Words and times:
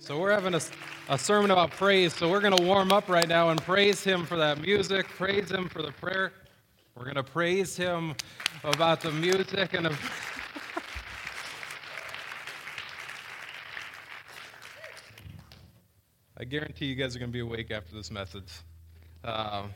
So 0.00 0.18
we're 0.18 0.32
having 0.32 0.54
a, 0.54 0.60
a 1.10 1.18
sermon 1.18 1.50
about 1.50 1.72
praise. 1.72 2.14
So 2.14 2.30
we're 2.30 2.40
going 2.40 2.56
to 2.56 2.62
warm 2.64 2.90
up 2.90 3.10
right 3.10 3.28
now 3.28 3.50
and 3.50 3.60
praise 3.60 4.02
Him 4.02 4.24
for 4.24 4.38
that 4.38 4.58
music, 4.58 5.06
praise 5.08 5.50
Him 5.50 5.68
for 5.68 5.82
the 5.82 5.92
prayer. 5.92 6.32
We're 6.96 7.04
going 7.04 7.16
to 7.16 7.22
praise 7.22 7.76
Him 7.76 8.14
about 8.64 9.02
the 9.02 9.12
music 9.12 9.74
and. 9.74 9.90
I 16.38 16.44
guarantee 16.44 16.86
you 16.86 16.94
guys 16.94 17.14
are 17.14 17.18
going 17.18 17.30
to 17.30 17.34
be 17.34 17.40
awake 17.40 17.70
after 17.70 17.94
this 17.94 18.10
message. 18.10 18.50
Um, 19.22 19.70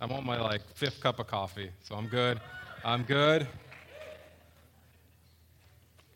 I'm 0.00 0.10
on 0.10 0.26
my 0.26 0.40
like 0.40 0.62
fifth 0.74 1.00
cup 1.00 1.20
of 1.20 1.28
coffee, 1.28 1.70
so 1.84 1.94
I'm 1.94 2.08
good. 2.08 2.40
I'm 2.84 3.04
good. 3.04 3.46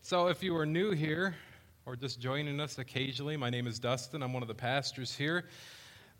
So 0.02 0.26
if 0.26 0.42
you 0.42 0.56
are 0.56 0.66
new 0.66 0.90
here, 0.90 1.36
or 1.89 1.96
just 1.96 2.20
joining 2.20 2.61
us 2.61 2.77
occasionally, 2.77 3.34
my 3.34 3.48
name 3.48 3.66
is 3.66 3.79
Dustin. 3.79 4.23
I'm 4.23 4.34
one 4.34 4.43
of 4.43 4.46
the 4.46 4.54
pastors 4.54 5.17
here. 5.17 5.46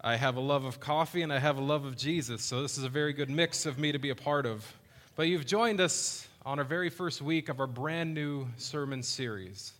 I 0.01 0.16
have 0.16 0.37
a 0.37 0.41
love 0.41 0.65
of 0.65 0.80
coffee 0.80 1.20
and 1.20 1.30
I 1.30 1.38
have 1.38 1.59
a 1.59 1.61
love 1.61 1.84
of 1.84 1.95
Jesus, 1.95 2.42
so 2.42 2.62
this 2.62 2.79
is 2.79 2.84
a 2.84 2.88
very 2.88 3.12
good 3.12 3.29
mix 3.29 3.66
of 3.66 3.78
me 3.78 3.92
to 3.92 3.98
be 3.98 4.09
a 4.09 4.15
part 4.15 4.47
of. 4.47 4.66
But 5.15 5.25
you've 5.28 5.45
joined 5.45 5.83
us 5.83 6.27
on 6.47 6.59
our 6.59 6.65
very 6.65 6.89
first 6.89 7.20
week 7.20 7.51
of 7.51 7.61
our 7.61 7.66
brand 7.66 8.15
new 8.15 8.48
sermon 8.56 9.02
series, 9.02 9.75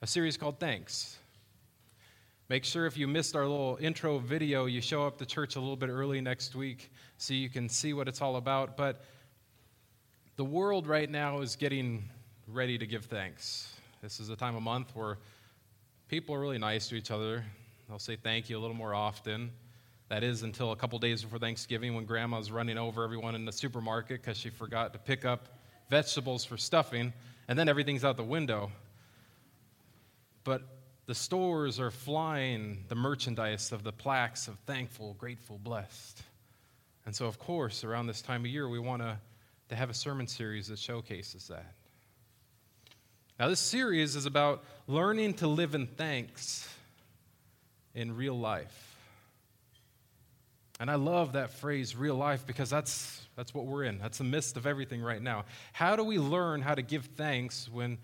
a 0.00 0.06
series 0.06 0.36
called 0.36 0.60
Thanks. 0.60 1.18
Make 2.48 2.64
sure 2.64 2.86
if 2.86 2.96
you 2.96 3.08
missed 3.08 3.34
our 3.34 3.48
little 3.48 3.78
intro 3.80 4.20
video, 4.20 4.66
you 4.66 4.80
show 4.80 5.04
up 5.04 5.18
to 5.18 5.26
church 5.26 5.56
a 5.56 5.60
little 5.60 5.74
bit 5.74 5.88
early 5.88 6.20
next 6.20 6.54
week 6.54 6.92
so 7.18 7.34
you 7.34 7.48
can 7.48 7.68
see 7.68 7.94
what 7.94 8.06
it's 8.06 8.22
all 8.22 8.36
about. 8.36 8.76
But 8.76 9.02
the 10.36 10.44
world 10.44 10.86
right 10.86 11.10
now 11.10 11.40
is 11.40 11.56
getting 11.56 12.08
ready 12.46 12.78
to 12.78 12.86
give 12.86 13.06
thanks. 13.06 13.74
This 14.02 14.18
is 14.18 14.30
a 14.30 14.36
time 14.36 14.56
of 14.56 14.62
month 14.62 14.96
where 14.96 15.18
people 16.08 16.34
are 16.34 16.40
really 16.40 16.56
nice 16.56 16.88
to 16.88 16.94
each 16.94 17.10
other. 17.10 17.44
They'll 17.86 17.98
say 17.98 18.16
thank 18.16 18.48
you 18.48 18.56
a 18.56 18.60
little 18.60 18.74
more 18.74 18.94
often. 18.94 19.50
That 20.08 20.24
is 20.24 20.42
until 20.42 20.72
a 20.72 20.76
couple 20.76 20.98
days 20.98 21.22
before 21.22 21.38
Thanksgiving 21.38 21.94
when 21.94 22.06
grandma's 22.06 22.50
running 22.50 22.78
over 22.78 23.04
everyone 23.04 23.34
in 23.34 23.44
the 23.44 23.52
supermarket 23.52 24.22
because 24.22 24.38
she 24.38 24.48
forgot 24.48 24.94
to 24.94 24.98
pick 24.98 25.26
up 25.26 25.48
vegetables 25.90 26.46
for 26.46 26.56
stuffing, 26.56 27.12
and 27.46 27.58
then 27.58 27.68
everything's 27.68 28.02
out 28.02 28.16
the 28.16 28.24
window. 28.24 28.72
But 30.44 30.62
the 31.04 31.14
stores 31.14 31.78
are 31.78 31.90
flying 31.90 32.84
the 32.88 32.94
merchandise 32.94 33.70
of 33.70 33.82
the 33.82 33.92
plaques 33.92 34.48
of 34.48 34.58
thankful, 34.60 35.14
grateful, 35.18 35.58
blessed. 35.62 36.22
And 37.04 37.14
so, 37.14 37.26
of 37.26 37.38
course, 37.38 37.84
around 37.84 38.06
this 38.06 38.22
time 38.22 38.46
of 38.46 38.50
year, 38.50 38.66
we 38.66 38.78
want 38.78 39.02
to, 39.02 39.18
to 39.68 39.76
have 39.76 39.90
a 39.90 39.94
sermon 39.94 40.26
series 40.26 40.68
that 40.68 40.78
showcases 40.78 41.48
that. 41.48 41.74
Now, 43.40 43.48
this 43.48 43.58
series 43.60 44.16
is 44.16 44.26
about 44.26 44.62
learning 44.86 45.32
to 45.34 45.46
live 45.46 45.74
in 45.74 45.86
thanks 45.86 46.68
in 47.94 48.14
real 48.14 48.38
life. 48.38 48.98
And 50.78 50.90
I 50.90 50.96
love 50.96 51.32
that 51.32 51.50
phrase, 51.54 51.96
real 51.96 52.16
life, 52.16 52.46
because 52.46 52.68
that's, 52.68 53.26
that's 53.36 53.54
what 53.54 53.64
we're 53.64 53.84
in. 53.84 53.96
That's 53.96 54.18
the 54.18 54.24
midst 54.24 54.58
of 54.58 54.66
everything 54.66 55.00
right 55.00 55.22
now. 55.22 55.46
How 55.72 55.96
do 55.96 56.04
we 56.04 56.18
learn 56.18 56.60
how 56.60 56.74
to 56.74 56.82
give 56.82 57.06
thanks 57.16 57.66
when 57.66 57.96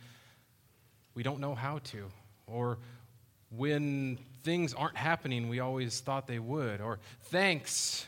we 1.15 1.23
don't 1.23 1.41
know 1.41 1.55
how 1.55 1.81
to? 1.81 2.07
Or 2.47 2.79
when 3.51 4.19
things 4.43 4.73
aren't 4.73 4.97
happening 4.97 5.51
we 5.51 5.61
always 5.61 6.01
thought 6.01 6.27
they 6.27 6.39
would? 6.39 6.81
Or 6.81 6.99
thanks 7.25 8.07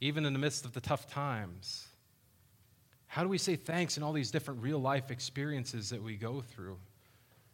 even 0.00 0.24
in 0.24 0.32
the 0.32 0.38
midst 0.38 0.64
of 0.64 0.74
the 0.74 0.80
tough 0.80 1.10
times? 1.10 1.88
How 3.12 3.22
do 3.22 3.28
we 3.28 3.36
say 3.36 3.56
thanks 3.56 3.98
in 3.98 4.02
all 4.02 4.14
these 4.14 4.30
different 4.30 4.62
real 4.62 4.78
life 4.78 5.10
experiences 5.10 5.90
that 5.90 6.02
we 6.02 6.16
go 6.16 6.40
through 6.40 6.78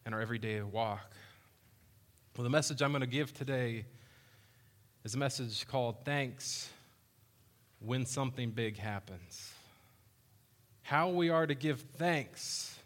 in 0.07 0.15
our 0.15 0.21
everyday 0.21 0.63
walk? 0.63 1.11
Well, 2.37 2.45
the 2.45 2.49
message 2.49 2.81
I'm 2.81 2.93
going 2.93 3.01
to 3.01 3.09
give 3.09 3.35
today 3.35 3.85
is 5.03 5.17
a 5.17 5.19
message 5.19 5.67
called 5.67 6.05
Thanks 6.05 6.71
When 7.81 8.07
Something 8.07 8.53
Big 8.53 8.79
Happens. 8.79 9.53
How 10.83 11.09
we 11.09 11.29
are 11.29 11.45
to 11.45 11.57
give 11.57 11.81
thanks 11.97 12.79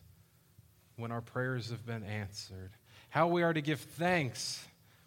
when 0.97 1.13
our 1.13 1.21
prayers 1.21 1.69
have 1.69 1.85
been 1.85 2.05
answered. 2.05 2.71
How 3.11 3.27
we 3.29 3.43
are 3.43 3.53
to 3.53 3.61
give 3.61 3.81
thanks 3.81 4.67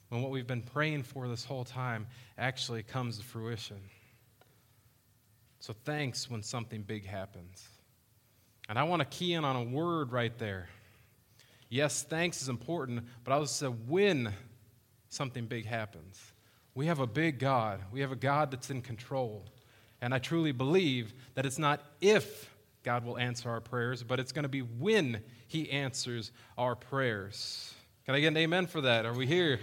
when 0.09 0.21
what 0.21 0.29
we've 0.29 0.45
been 0.45 0.61
praying 0.61 1.01
for 1.01 1.27
this 1.27 1.43
whole 1.43 1.65
time 1.65 2.05
actually 2.37 2.83
comes 2.83 3.17
to 3.17 3.23
fruition. 3.23 3.79
So, 5.65 5.73
thanks 5.83 6.29
when 6.29 6.43
something 6.43 6.83
big 6.83 7.07
happens. 7.07 7.67
And 8.69 8.77
I 8.77 8.83
want 8.83 8.99
to 8.99 9.05
key 9.05 9.33
in 9.33 9.43
on 9.43 9.55
a 9.55 9.63
word 9.63 10.11
right 10.11 10.37
there. 10.37 10.69
Yes, 11.69 12.03
thanks 12.03 12.43
is 12.43 12.49
important, 12.49 13.03
but 13.23 13.31
I 13.31 13.37
also 13.37 13.65
said 13.65 13.89
when 13.89 14.31
something 15.09 15.47
big 15.47 15.65
happens. 15.65 16.21
We 16.75 16.85
have 16.85 16.99
a 16.99 17.07
big 17.07 17.39
God, 17.39 17.81
we 17.91 18.01
have 18.01 18.11
a 18.11 18.15
God 18.15 18.51
that's 18.51 18.69
in 18.69 18.83
control. 18.83 19.43
And 20.01 20.13
I 20.13 20.19
truly 20.19 20.51
believe 20.51 21.15
that 21.33 21.47
it's 21.47 21.57
not 21.57 21.81
if 21.99 22.47
God 22.83 23.03
will 23.03 23.17
answer 23.17 23.49
our 23.49 23.59
prayers, 23.59 24.03
but 24.03 24.19
it's 24.19 24.31
going 24.31 24.43
to 24.43 24.49
be 24.49 24.61
when 24.61 25.23
He 25.47 25.71
answers 25.71 26.31
our 26.59 26.75
prayers. 26.75 27.73
Can 28.05 28.13
I 28.13 28.19
get 28.19 28.27
an 28.27 28.37
amen 28.37 28.67
for 28.67 28.81
that? 28.81 29.07
Are 29.07 29.13
we 29.15 29.25
here? 29.25 29.59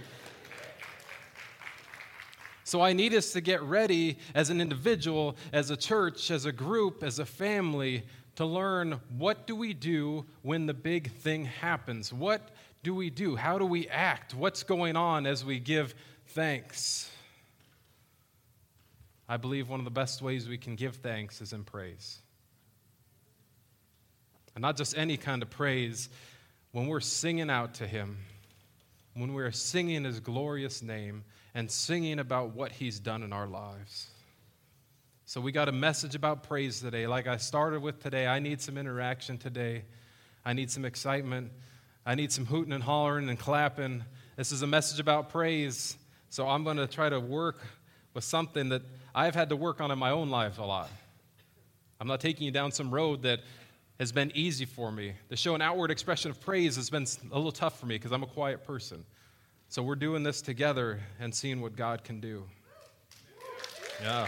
So 2.63 2.81
I 2.81 2.93
need 2.93 3.13
us 3.13 3.33
to 3.33 3.41
get 3.41 3.61
ready 3.61 4.17
as 4.33 4.49
an 4.49 4.61
individual, 4.61 5.35
as 5.51 5.69
a 5.69 5.77
church, 5.77 6.31
as 6.31 6.45
a 6.45 6.51
group, 6.51 7.03
as 7.03 7.19
a 7.19 7.25
family 7.25 8.03
to 8.35 8.45
learn 8.45 8.99
what 9.17 9.45
do 9.45 9.55
we 9.55 9.73
do 9.73 10.25
when 10.41 10.65
the 10.65 10.73
big 10.73 11.11
thing 11.11 11.45
happens? 11.45 12.11
What 12.11 12.49
do 12.81 12.95
we 12.95 13.09
do? 13.09 13.35
How 13.35 13.57
do 13.57 13.65
we 13.65 13.87
act? 13.89 14.33
What's 14.33 14.63
going 14.63 14.95
on 14.95 15.25
as 15.25 15.45
we 15.45 15.59
give 15.59 15.93
thanks? 16.27 17.09
I 19.27 19.37
believe 19.37 19.69
one 19.69 19.79
of 19.79 19.85
the 19.85 19.91
best 19.91 20.21
ways 20.21 20.47
we 20.47 20.57
can 20.57 20.75
give 20.75 20.97
thanks 20.97 21.41
is 21.41 21.53
in 21.53 21.63
praise. 21.63 22.19
And 24.55 24.61
not 24.61 24.77
just 24.77 24.97
any 24.97 25.17
kind 25.17 25.41
of 25.41 25.49
praise, 25.49 26.09
when 26.71 26.87
we're 26.87 26.99
singing 26.99 27.49
out 27.49 27.75
to 27.75 27.87
Him, 27.87 28.17
when 29.13 29.33
we're 29.33 29.51
singing 29.51 30.03
His 30.03 30.19
glorious 30.19 30.81
name, 30.81 31.23
and 31.53 31.69
singing 31.69 32.19
about 32.19 32.55
what 32.55 32.71
He's 32.71 32.99
done 32.99 33.23
in 33.23 33.33
our 33.33 33.47
lives. 33.47 34.07
So, 35.25 35.41
we 35.41 35.51
got 35.51 35.69
a 35.69 35.71
message 35.71 36.15
about 36.15 36.43
praise 36.43 36.79
today. 36.79 37.07
Like 37.07 37.27
I 37.27 37.37
started 37.37 37.81
with 37.81 38.01
today, 38.01 38.27
I 38.27 38.39
need 38.39 38.61
some 38.61 38.77
interaction 38.77 39.37
today. 39.37 39.85
I 40.45 40.53
need 40.53 40.69
some 40.69 40.85
excitement. 40.85 41.51
I 42.05 42.15
need 42.15 42.31
some 42.31 42.45
hooting 42.45 42.73
and 42.73 42.83
hollering 42.83 43.29
and 43.29 43.39
clapping. 43.39 44.03
This 44.35 44.51
is 44.51 44.61
a 44.61 44.67
message 44.67 44.99
about 44.99 45.29
praise. 45.29 45.97
So, 46.29 46.47
I'm 46.47 46.63
going 46.63 46.77
to 46.77 46.87
try 46.87 47.09
to 47.09 47.19
work 47.19 47.61
with 48.13 48.23
something 48.23 48.69
that 48.69 48.81
I've 49.15 49.35
had 49.35 49.49
to 49.49 49.55
work 49.55 49.81
on 49.81 49.91
in 49.91 49.99
my 49.99 50.11
own 50.11 50.29
life 50.29 50.59
a 50.59 50.63
lot. 50.63 50.89
I'm 51.99 52.07
not 52.07 52.19
taking 52.19 52.45
you 52.45 52.51
down 52.51 52.71
some 52.71 52.91
road 52.91 53.21
that 53.23 53.39
has 53.99 54.11
been 54.11 54.31
easy 54.35 54.65
for 54.65 54.91
me. 54.91 55.13
To 55.29 55.37
show 55.37 55.55
an 55.55 55.61
outward 55.61 55.91
expression 55.91 56.31
of 56.31 56.41
praise 56.41 56.75
has 56.75 56.89
been 56.89 57.05
a 57.31 57.35
little 57.35 57.51
tough 57.51 57.79
for 57.79 57.85
me 57.85 57.95
because 57.95 58.11
I'm 58.11 58.23
a 58.23 58.27
quiet 58.27 58.65
person. 58.65 59.05
So 59.73 59.81
we're 59.81 59.95
doing 59.95 60.21
this 60.21 60.43
together 60.43 60.99
and 61.19 61.33
seeing 61.33 61.59
what 61.59 61.75
God 61.75 62.03
can 62.03 62.19
do. 62.19 62.43
Yeah. 63.99 64.27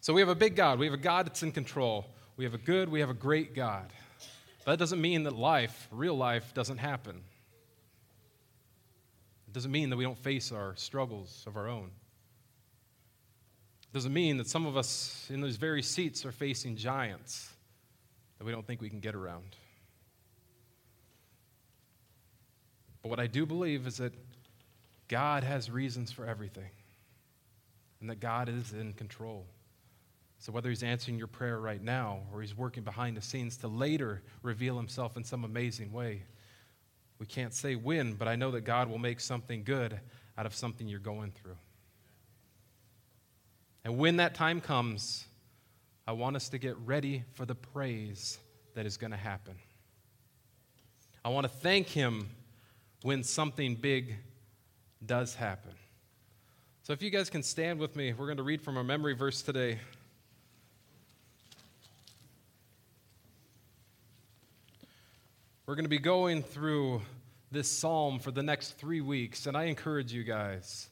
So 0.00 0.12
we 0.12 0.20
have 0.20 0.28
a 0.28 0.36
big 0.36 0.54
God. 0.54 0.78
We 0.78 0.86
have 0.86 0.94
a 0.94 0.96
God 0.96 1.26
that's 1.26 1.42
in 1.42 1.50
control. 1.50 2.06
We 2.36 2.44
have 2.44 2.54
a 2.54 2.58
good, 2.58 2.88
we 2.88 3.00
have 3.00 3.10
a 3.10 3.12
great 3.12 3.56
God. 3.56 3.92
But 4.64 4.70
that 4.70 4.78
doesn't 4.78 5.00
mean 5.00 5.24
that 5.24 5.34
life, 5.34 5.88
real 5.90 6.16
life, 6.16 6.54
doesn't 6.54 6.78
happen. 6.78 7.16
It 9.48 9.52
doesn't 9.52 9.72
mean 9.72 9.90
that 9.90 9.96
we 9.96 10.04
don't 10.04 10.16
face 10.16 10.52
our 10.52 10.76
struggles 10.76 11.42
of 11.44 11.56
our 11.56 11.66
own. 11.66 11.90
It 13.82 13.92
doesn't 13.92 14.12
mean 14.12 14.36
that 14.36 14.46
some 14.46 14.64
of 14.64 14.76
us 14.76 15.26
in 15.28 15.40
those 15.40 15.56
very 15.56 15.82
seats 15.82 16.24
are 16.24 16.30
facing 16.30 16.76
giants 16.76 17.50
that 18.38 18.44
we 18.44 18.52
don't 18.52 18.64
think 18.64 18.80
we 18.80 18.90
can 18.90 19.00
get 19.00 19.16
around. 19.16 19.56
But 23.04 23.10
what 23.10 23.20
I 23.20 23.26
do 23.26 23.44
believe 23.44 23.86
is 23.86 23.98
that 23.98 24.14
God 25.08 25.44
has 25.44 25.70
reasons 25.70 26.10
for 26.10 26.24
everything 26.24 26.70
and 28.00 28.08
that 28.08 28.18
God 28.18 28.48
is 28.48 28.72
in 28.72 28.94
control. 28.94 29.44
So, 30.38 30.50
whether 30.52 30.70
He's 30.70 30.82
answering 30.82 31.18
your 31.18 31.26
prayer 31.26 31.60
right 31.60 31.82
now 31.82 32.20
or 32.32 32.40
He's 32.40 32.56
working 32.56 32.82
behind 32.82 33.18
the 33.18 33.20
scenes 33.20 33.58
to 33.58 33.68
later 33.68 34.22
reveal 34.42 34.78
Himself 34.78 35.18
in 35.18 35.24
some 35.24 35.44
amazing 35.44 35.92
way, 35.92 36.22
we 37.18 37.26
can't 37.26 37.52
say 37.52 37.74
when, 37.74 38.14
but 38.14 38.26
I 38.26 38.36
know 38.36 38.50
that 38.52 38.62
God 38.62 38.88
will 38.88 38.98
make 38.98 39.20
something 39.20 39.64
good 39.64 40.00
out 40.38 40.46
of 40.46 40.54
something 40.54 40.88
you're 40.88 40.98
going 40.98 41.32
through. 41.32 41.58
And 43.84 43.98
when 43.98 44.16
that 44.16 44.34
time 44.34 44.62
comes, 44.62 45.26
I 46.08 46.12
want 46.12 46.36
us 46.36 46.48
to 46.48 46.58
get 46.58 46.74
ready 46.78 47.24
for 47.34 47.44
the 47.44 47.54
praise 47.54 48.38
that 48.74 48.86
is 48.86 48.96
going 48.96 49.10
to 49.10 49.18
happen. 49.18 49.56
I 51.22 51.28
want 51.28 51.44
to 51.44 51.52
thank 51.52 51.88
Him 51.88 52.30
when 53.04 53.22
something 53.22 53.74
big 53.74 54.16
does 55.04 55.34
happen. 55.34 55.72
So, 56.84 56.94
if 56.94 57.02
you 57.02 57.10
guys 57.10 57.28
can 57.28 57.42
stand 57.42 57.78
with 57.78 57.96
me, 57.96 58.14
we're 58.14 58.24
going 58.24 58.38
to 58.38 58.42
read 58.42 58.62
from 58.62 58.78
our 58.78 58.82
memory 58.82 59.12
verse 59.12 59.42
today. 59.42 59.78
We're 65.66 65.74
going 65.74 65.84
to 65.84 65.90
be 65.90 65.98
going 65.98 66.42
through 66.42 67.02
this 67.50 67.70
psalm 67.70 68.20
for 68.20 68.30
the 68.30 68.42
next 68.42 68.78
three 68.78 69.02
weeks, 69.02 69.44
and 69.44 69.54
I 69.54 69.64
encourage 69.64 70.10
you 70.10 70.24
guys 70.24 70.88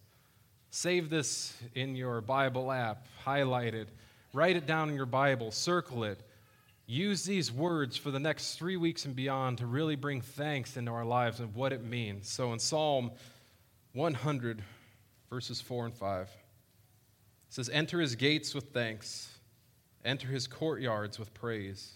save 0.68 1.08
this 1.08 1.56
in 1.74 1.96
your 1.96 2.20
Bible 2.20 2.70
app, 2.70 3.06
highlight 3.24 3.74
it, 3.74 3.88
write 4.34 4.56
it 4.56 4.66
down 4.66 4.90
in 4.90 4.96
your 4.96 5.06
Bible, 5.06 5.50
circle 5.50 6.04
it. 6.04 6.20
Use 6.86 7.24
these 7.24 7.50
words 7.50 7.96
for 7.96 8.10
the 8.10 8.18
next 8.18 8.56
three 8.56 8.76
weeks 8.76 9.04
and 9.04 9.14
beyond 9.16 9.58
to 9.58 9.66
really 9.66 9.96
bring 9.96 10.20
thanks 10.20 10.76
into 10.76 10.90
our 10.90 11.04
lives 11.04 11.40
and 11.40 11.54
what 11.54 11.72
it 11.72 11.82
means. 11.82 12.28
So 12.28 12.52
in 12.52 12.58
Psalm 12.58 13.12
100, 13.92 14.62
verses 15.30 15.60
4 15.60 15.86
and 15.86 15.94
5, 15.94 16.22
it 16.22 16.28
says, 17.48 17.70
Enter 17.72 18.00
his 18.00 18.14
gates 18.16 18.54
with 18.54 18.70
thanks, 18.72 19.30
enter 20.04 20.28
his 20.28 20.46
courtyards 20.46 21.18
with 21.18 21.32
praise. 21.34 21.92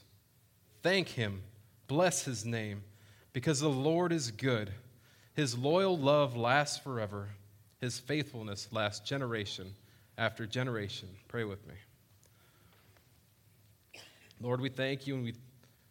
Thank 0.82 1.08
him 1.08 1.42
Bless 1.88 2.24
his 2.24 2.44
name, 2.44 2.82
because 3.32 3.60
the 3.60 3.68
Lord 3.68 4.12
is 4.12 4.30
good. 4.30 4.72
His 5.34 5.56
loyal 5.56 5.96
love 5.96 6.36
lasts 6.36 6.78
forever, 6.78 7.28
his 7.80 7.98
faithfulness 7.98 8.68
lasts 8.72 9.08
generation 9.08 9.74
after 10.18 10.46
generation. 10.46 11.08
Pray 11.28 11.44
with 11.44 11.66
me. 11.66 11.74
Lord, 14.40 14.60
we 14.60 14.68
thank 14.68 15.06
you 15.06 15.14
and 15.14 15.24
we, 15.24 15.34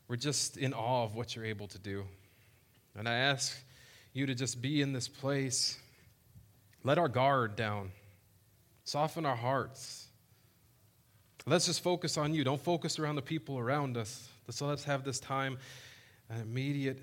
we're 0.07 0.15
just 0.15 0.57
in 0.57 0.73
awe 0.73 1.03
of 1.03 1.15
what 1.15 1.35
you're 1.35 1.45
able 1.45 1.67
to 1.67 1.79
do. 1.79 2.05
And 2.97 3.09
I 3.09 3.15
ask 3.15 3.57
you 4.13 4.25
to 4.25 4.35
just 4.35 4.61
be 4.61 4.81
in 4.81 4.93
this 4.93 5.07
place. 5.07 5.77
Let 6.83 6.97
our 6.97 7.09
guard 7.09 7.55
down, 7.55 7.91
soften 8.83 9.25
our 9.25 9.35
hearts. 9.35 10.07
Let's 11.47 11.65
just 11.65 11.81
focus 11.81 12.17
on 12.17 12.33
you. 12.33 12.43
Don't 12.43 12.61
focus 12.61 12.97
around 12.97 13.15
the 13.15 13.21
people 13.21 13.59
around 13.59 13.97
us. 13.97 14.29
So 14.49 14.67
let's 14.67 14.83
have 14.85 15.03
this 15.03 15.19
time 15.19 15.57
an 16.29 16.41
immediate 16.41 16.99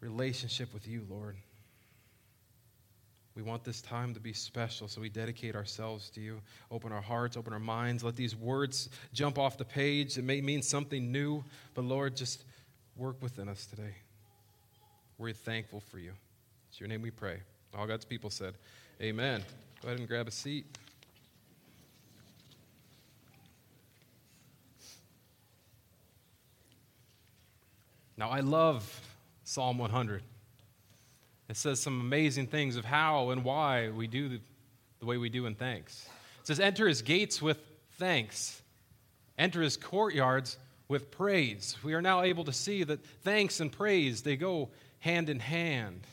relationship 0.00 0.72
with 0.74 0.86
you, 0.86 1.06
Lord. 1.08 1.36
We 3.36 3.42
want 3.42 3.64
this 3.64 3.82
time 3.82 4.14
to 4.14 4.20
be 4.20 4.32
special, 4.32 4.88
so 4.88 4.98
we 5.02 5.10
dedicate 5.10 5.54
ourselves 5.54 6.08
to 6.10 6.22
you. 6.22 6.40
Open 6.70 6.90
our 6.90 7.02
hearts, 7.02 7.36
open 7.36 7.52
our 7.52 7.58
minds. 7.58 8.02
Let 8.02 8.16
these 8.16 8.34
words 8.34 8.88
jump 9.12 9.38
off 9.38 9.58
the 9.58 9.64
page. 9.64 10.16
It 10.16 10.24
may 10.24 10.40
mean 10.40 10.62
something 10.62 11.12
new, 11.12 11.44
but 11.74 11.84
Lord, 11.84 12.16
just 12.16 12.44
work 12.96 13.20
within 13.20 13.50
us 13.50 13.66
today. 13.66 13.94
We're 15.18 15.34
thankful 15.34 15.80
for 15.80 15.98
you. 15.98 16.12
It's 16.70 16.80
your 16.80 16.88
name 16.88 17.02
we 17.02 17.10
pray. 17.10 17.40
All 17.76 17.86
God's 17.86 18.06
people 18.06 18.30
said, 18.30 18.54
Amen. 19.02 19.44
Go 19.82 19.88
ahead 19.88 19.98
and 19.98 20.08
grab 20.08 20.26
a 20.26 20.30
seat. 20.30 20.64
Now, 28.16 28.30
I 28.30 28.40
love 28.40 29.00
Psalm 29.44 29.76
100. 29.76 30.22
It 31.48 31.56
says 31.56 31.80
some 31.80 32.00
amazing 32.00 32.48
things 32.48 32.76
of 32.76 32.84
how 32.84 33.30
and 33.30 33.44
why 33.44 33.90
we 33.90 34.06
do 34.06 34.28
the, 34.28 35.06
way 35.06 35.16
we 35.16 35.28
do 35.28 35.46
in 35.46 35.54
thanks. 35.54 36.08
It 36.40 36.46
says, 36.48 36.58
Enter 36.58 36.88
his 36.88 37.02
gates 37.02 37.40
with 37.40 37.58
thanks, 37.92 38.60
enter 39.38 39.62
his 39.62 39.76
courtyards 39.76 40.58
with 40.88 41.10
praise. 41.10 41.76
We 41.84 41.94
are 41.94 42.02
now 42.02 42.22
able 42.22 42.44
to 42.44 42.52
see 42.52 42.82
that 42.84 43.04
thanks 43.22 43.60
and 43.60 43.70
praise, 43.70 44.22
they 44.22 44.36
go 44.36 44.70
hand 44.98 45.28
in 45.28 45.38
hand. 45.38 46.06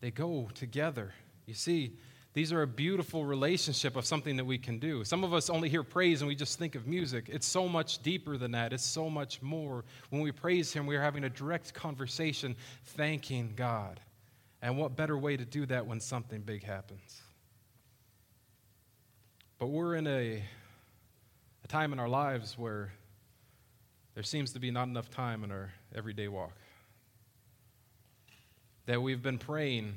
They 0.00 0.10
go 0.10 0.48
together. 0.54 1.14
You 1.46 1.54
see, 1.54 1.92
these 2.34 2.52
are 2.52 2.62
a 2.62 2.66
beautiful 2.66 3.24
relationship 3.24 3.94
of 3.94 4.04
something 4.04 4.36
that 4.36 4.44
we 4.44 4.58
can 4.58 4.80
do. 4.80 5.04
Some 5.04 5.22
of 5.22 5.32
us 5.32 5.48
only 5.48 5.68
hear 5.68 5.84
praise 5.84 6.20
and 6.20 6.28
we 6.28 6.34
just 6.34 6.58
think 6.58 6.74
of 6.74 6.84
music. 6.84 7.28
It's 7.28 7.46
so 7.46 7.68
much 7.68 8.02
deeper 8.02 8.36
than 8.36 8.50
that, 8.52 8.72
it's 8.72 8.84
so 8.84 9.08
much 9.08 9.40
more. 9.40 9.84
When 10.10 10.20
we 10.20 10.32
praise 10.32 10.72
Him, 10.72 10.84
we 10.86 10.96
are 10.96 11.00
having 11.00 11.22
a 11.22 11.30
direct 11.30 11.72
conversation 11.74 12.56
thanking 12.84 13.52
God. 13.54 14.00
And 14.60 14.76
what 14.76 14.96
better 14.96 15.16
way 15.16 15.36
to 15.36 15.44
do 15.44 15.64
that 15.66 15.86
when 15.86 16.00
something 16.00 16.40
big 16.40 16.64
happens? 16.64 17.22
But 19.60 19.68
we're 19.68 19.94
in 19.94 20.08
a, 20.08 20.42
a 21.62 21.68
time 21.68 21.92
in 21.92 22.00
our 22.00 22.08
lives 22.08 22.58
where 22.58 22.92
there 24.14 24.24
seems 24.24 24.52
to 24.54 24.58
be 24.58 24.72
not 24.72 24.88
enough 24.88 25.08
time 25.08 25.44
in 25.44 25.52
our 25.52 25.72
everyday 25.94 26.26
walk. 26.26 26.56
That 28.86 29.00
we've 29.00 29.22
been 29.22 29.38
praying 29.38 29.94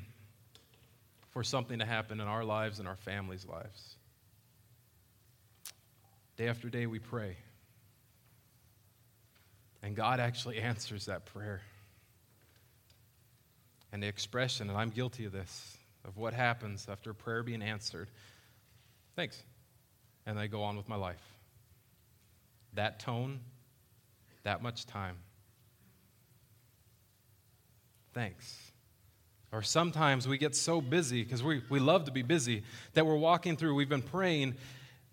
for 1.38 1.44
something 1.44 1.78
to 1.78 1.86
happen 1.86 2.20
in 2.20 2.26
our 2.26 2.44
lives 2.44 2.80
and 2.80 2.88
our 2.88 2.96
families' 2.96 3.46
lives. 3.46 3.96
Day 6.36 6.48
after 6.48 6.68
day, 6.68 6.88
we 6.88 6.98
pray. 6.98 7.38
And 9.84 9.96
God 9.96 10.20
actually 10.20 10.58
answers 10.62 11.06
that 11.06 11.28
prayer. 11.28 11.62
And 13.92 14.02
the 14.02 14.08
expression, 14.08 14.68
and 14.68 14.76
I'm 14.80 14.90
guilty 14.90 15.26
of 15.26 15.32
this, 15.32 15.78
of 16.06 16.18
what 16.18 16.34
happens 16.34 16.88
after 16.90 17.14
prayer 17.14 17.44
being 17.44 17.62
answered 17.62 18.10
thanks. 19.16 19.40
And 20.26 20.40
I 20.40 20.48
go 20.48 20.64
on 20.64 20.76
with 20.76 20.90
my 20.90 20.96
life. 20.96 21.22
That 22.74 23.00
tone, 23.00 23.42
that 24.42 24.64
much 24.64 24.88
time. 24.88 25.18
Thanks. 28.16 28.67
Or 29.52 29.62
sometimes 29.62 30.28
we 30.28 30.38
get 30.38 30.56
so 30.56 30.82
busy, 30.82 31.24
because 31.24 31.42
we, 31.42 31.62
we 31.70 31.80
love 31.80 32.06
to 32.06 32.12
be 32.12 32.22
busy, 32.22 32.64
that 32.94 33.06
we're 33.06 33.16
walking 33.16 33.56
through, 33.56 33.76
we've 33.76 33.88
been 33.88 34.02
praying, 34.02 34.56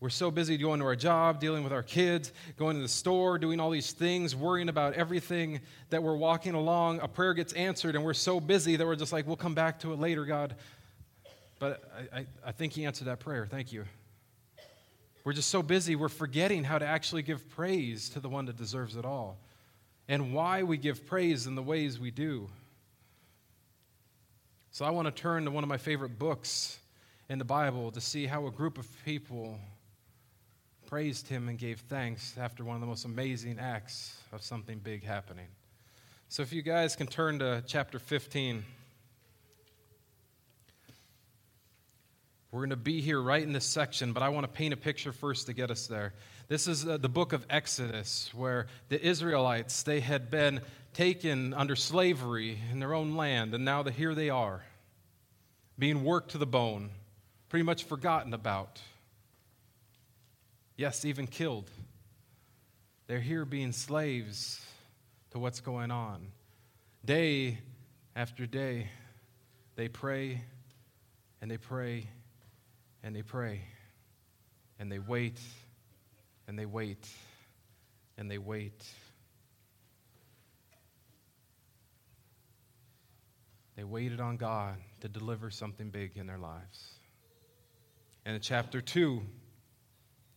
we're 0.00 0.10
so 0.10 0.30
busy 0.30 0.56
going 0.56 0.80
to 0.80 0.86
our 0.86 0.96
job, 0.96 1.40
dealing 1.40 1.62
with 1.62 1.72
our 1.72 1.82
kids, 1.82 2.32
going 2.58 2.76
to 2.76 2.82
the 2.82 2.88
store, 2.88 3.38
doing 3.38 3.60
all 3.60 3.70
these 3.70 3.92
things, 3.92 4.34
worrying 4.34 4.68
about 4.68 4.94
everything 4.94 5.60
that 5.90 6.02
we're 6.02 6.16
walking 6.16 6.54
along. 6.54 7.00
A 7.00 7.08
prayer 7.08 7.32
gets 7.32 7.52
answered, 7.52 7.94
and 7.94 8.04
we're 8.04 8.12
so 8.12 8.40
busy 8.40 8.76
that 8.76 8.84
we're 8.84 8.96
just 8.96 9.12
like, 9.12 9.26
we'll 9.26 9.36
come 9.36 9.54
back 9.54 9.78
to 9.80 9.92
it 9.92 9.98
later, 9.98 10.24
God. 10.24 10.56
But 11.58 11.90
I, 12.12 12.18
I, 12.18 12.26
I 12.46 12.52
think 12.52 12.72
He 12.72 12.84
answered 12.84 13.06
that 13.06 13.20
prayer. 13.20 13.46
Thank 13.46 13.72
you. 13.72 13.84
We're 15.24 15.32
just 15.32 15.48
so 15.48 15.62
busy, 15.62 15.96
we're 15.96 16.10
forgetting 16.10 16.64
how 16.64 16.78
to 16.78 16.86
actually 16.86 17.22
give 17.22 17.48
praise 17.50 18.10
to 18.10 18.20
the 18.20 18.28
one 18.28 18.44
that 18.46 18.58
deserves 18.58 18.96
it 18.96 19.06
all 19.06 19.38
and 20.06 20.34
why 20.34 20.64
we 20.64 20.76
give 20.76 21.06
praise 21.06 21.46
in 21.46 21.54
the 21.54 21.62
ways 21.62 21.98
we 21.98 22.10
do. 22.10 22.50
So 24.74 24.84
I 24.84 24.90
want 24.90 25.06
to 25.06 25.12
turn 25.12 25.44
to 25.44 25.52
one 25.52 25.62
of 25.62 25.68
my 25.68 25.76
favorite 25.76 26.18
books 26.18 26.80
in 27.28 27.38
the 27.38 27.44
Bible 27.44 27.92
to 27.92 28.00
see 28.00 28.26
how 28.26 28.48
a 28.48 28.50
group 28.50 28.76
of 28.76 28.88
people 29.04 29.56
praised 30.88 31.28
him 31.28 31.48
and 31.48 31.56
gave 31.56 31.78
thanks 31.78 32.36
after 32.36 32.64
one 32.64 32.74
of 32.74 32.80
the 32.80 32.86
most 32.88 33.04
amazing 33.04 33.60
acts 33.60 34.18
of 34.32 34.42
something 34.42 34.80
big 34.80 35.04
happening. 35.04 35.46
So 36.28 36.42
if 36.42 36.52
you 36.52 36.60
guys 36.60 36.96
can 36.96 37.06
turn 37.06 37.38
to 37.38 37.62
chapter 37.68 38.00
15. 38.00 38.64
We're 42.54 42.60
going 42.60 42.70
to 42.70 42.76
be 42.76 43.00
here 43.00 43.20
right 43.20 43.42
in 43.42 43.52
this 43.52 43.64
section, 43.64 44.12
but 44.12 44.22
I 44.22 44.28
want 44.28 44.44
to 44.44 44.48
paint 44.48 44.72
a 44.72 44.76
picture 44.76 45.10
first 45.10 45.46
to 45.46 45.52
get 45.52 45.72
us 45.72 45.88
there. 45.88 46.14
This 46.46 46.68
is 46.68 46.86
uh, 46.86 46.98
the 46.98 47.08
book 47.08 47.32
of 47.32 47.44
Exodus, 47.50 48.30
where 48.32 48.68
the 48.90 49.04
Israelites, 49.04 49.82
they 49.82 49.98
had 49.98 50.30
been 50.30 50.60
taken 50.92 51.52
under 51.52 51.74
slavery 51.74 52.56
in 52.70 52.78
their 52.78 52.94
own 52.94 53.16
land, 53.16 53.54
and 53.54 53.64
now 53.64 53.82
that 53.82 53.94
here 53.94 54.14
they 54.14 54.30
are, 54.30 54.62
being 55.80 56.04
worked 56.04 56.30
to 56.30 56.38
the 56.38 56.46
bone, 56.46 56.90
pretty 57.48 57.64
much 57.64 57.82
forgotten 57.82 58.32
about. 58.32 58.80
Yes, 60.76 61.04
even 61.04 61.26
killed. 61.26 61.68
They're 63.08 63.18
here 63.18 63.44
being 63.44 63.72
slaves 63.72 64.64
to 65.32 65.40
what's 65.40 65.58
going 65.58 65.90
on. 65.90 66.28
Day 67.04 67.58
after 68.14 68.46
day, 68.46 68.90
they 69.74 69.88
pray 69.88 70.42
and 71.42 71.50
they 71.50 71.58
pray 71.58 72.06
and 73.04 73.14
they 73.14 73.22
pray 73.22 73.60
and 74.80 74.90
they 74.90 74.98
wait 74.98 75.38
and 76.48 76.58
they 76.58 76.66
wait 76.66 77.08
and 78.18 78.28
they 78.28 78.38
wait 78.38 78.82
They 83.76 83.84
waited 83.84 84.20
on 84.20 84.36
God 84.36 84.76
to 85.00 85.08
deliver 85.08 85.50
something 85.50 85.90
big 85.90 86.12
in 86.16 86.26
their 86.26 86.38
lives. 86.38 86.92
And 88.24 88.34
in 88.34 88.40
chapter 88.40 88.80
2 88.80 89.20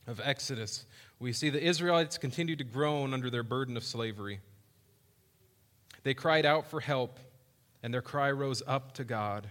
of 0.07 0.19
Exodus, 0.23 0.85
we 1.19 1.33
see 1.33 1.49
the 1.49 1.63
Israelites 1.63 2.17
continued 2.17 2.57
to 2.59 2.63
groan 2.63 3.13
under 3.13 3.29
their 3.29 3.43
burden 3.43 3.77
of 3.77 3.83
slavery. 3.83 4.39
They 6.03 6.13
cried 6.13 6.45
out 6.45 6.67
for 6.67 6.79
help, 6.79 7.19
and 7.83 7.93
their 7.93 8.01
cry 8.01 8.31
rose 8.31 8.63
up 8.65 8.93
to 8.93 9.03
God. 9.03 9.47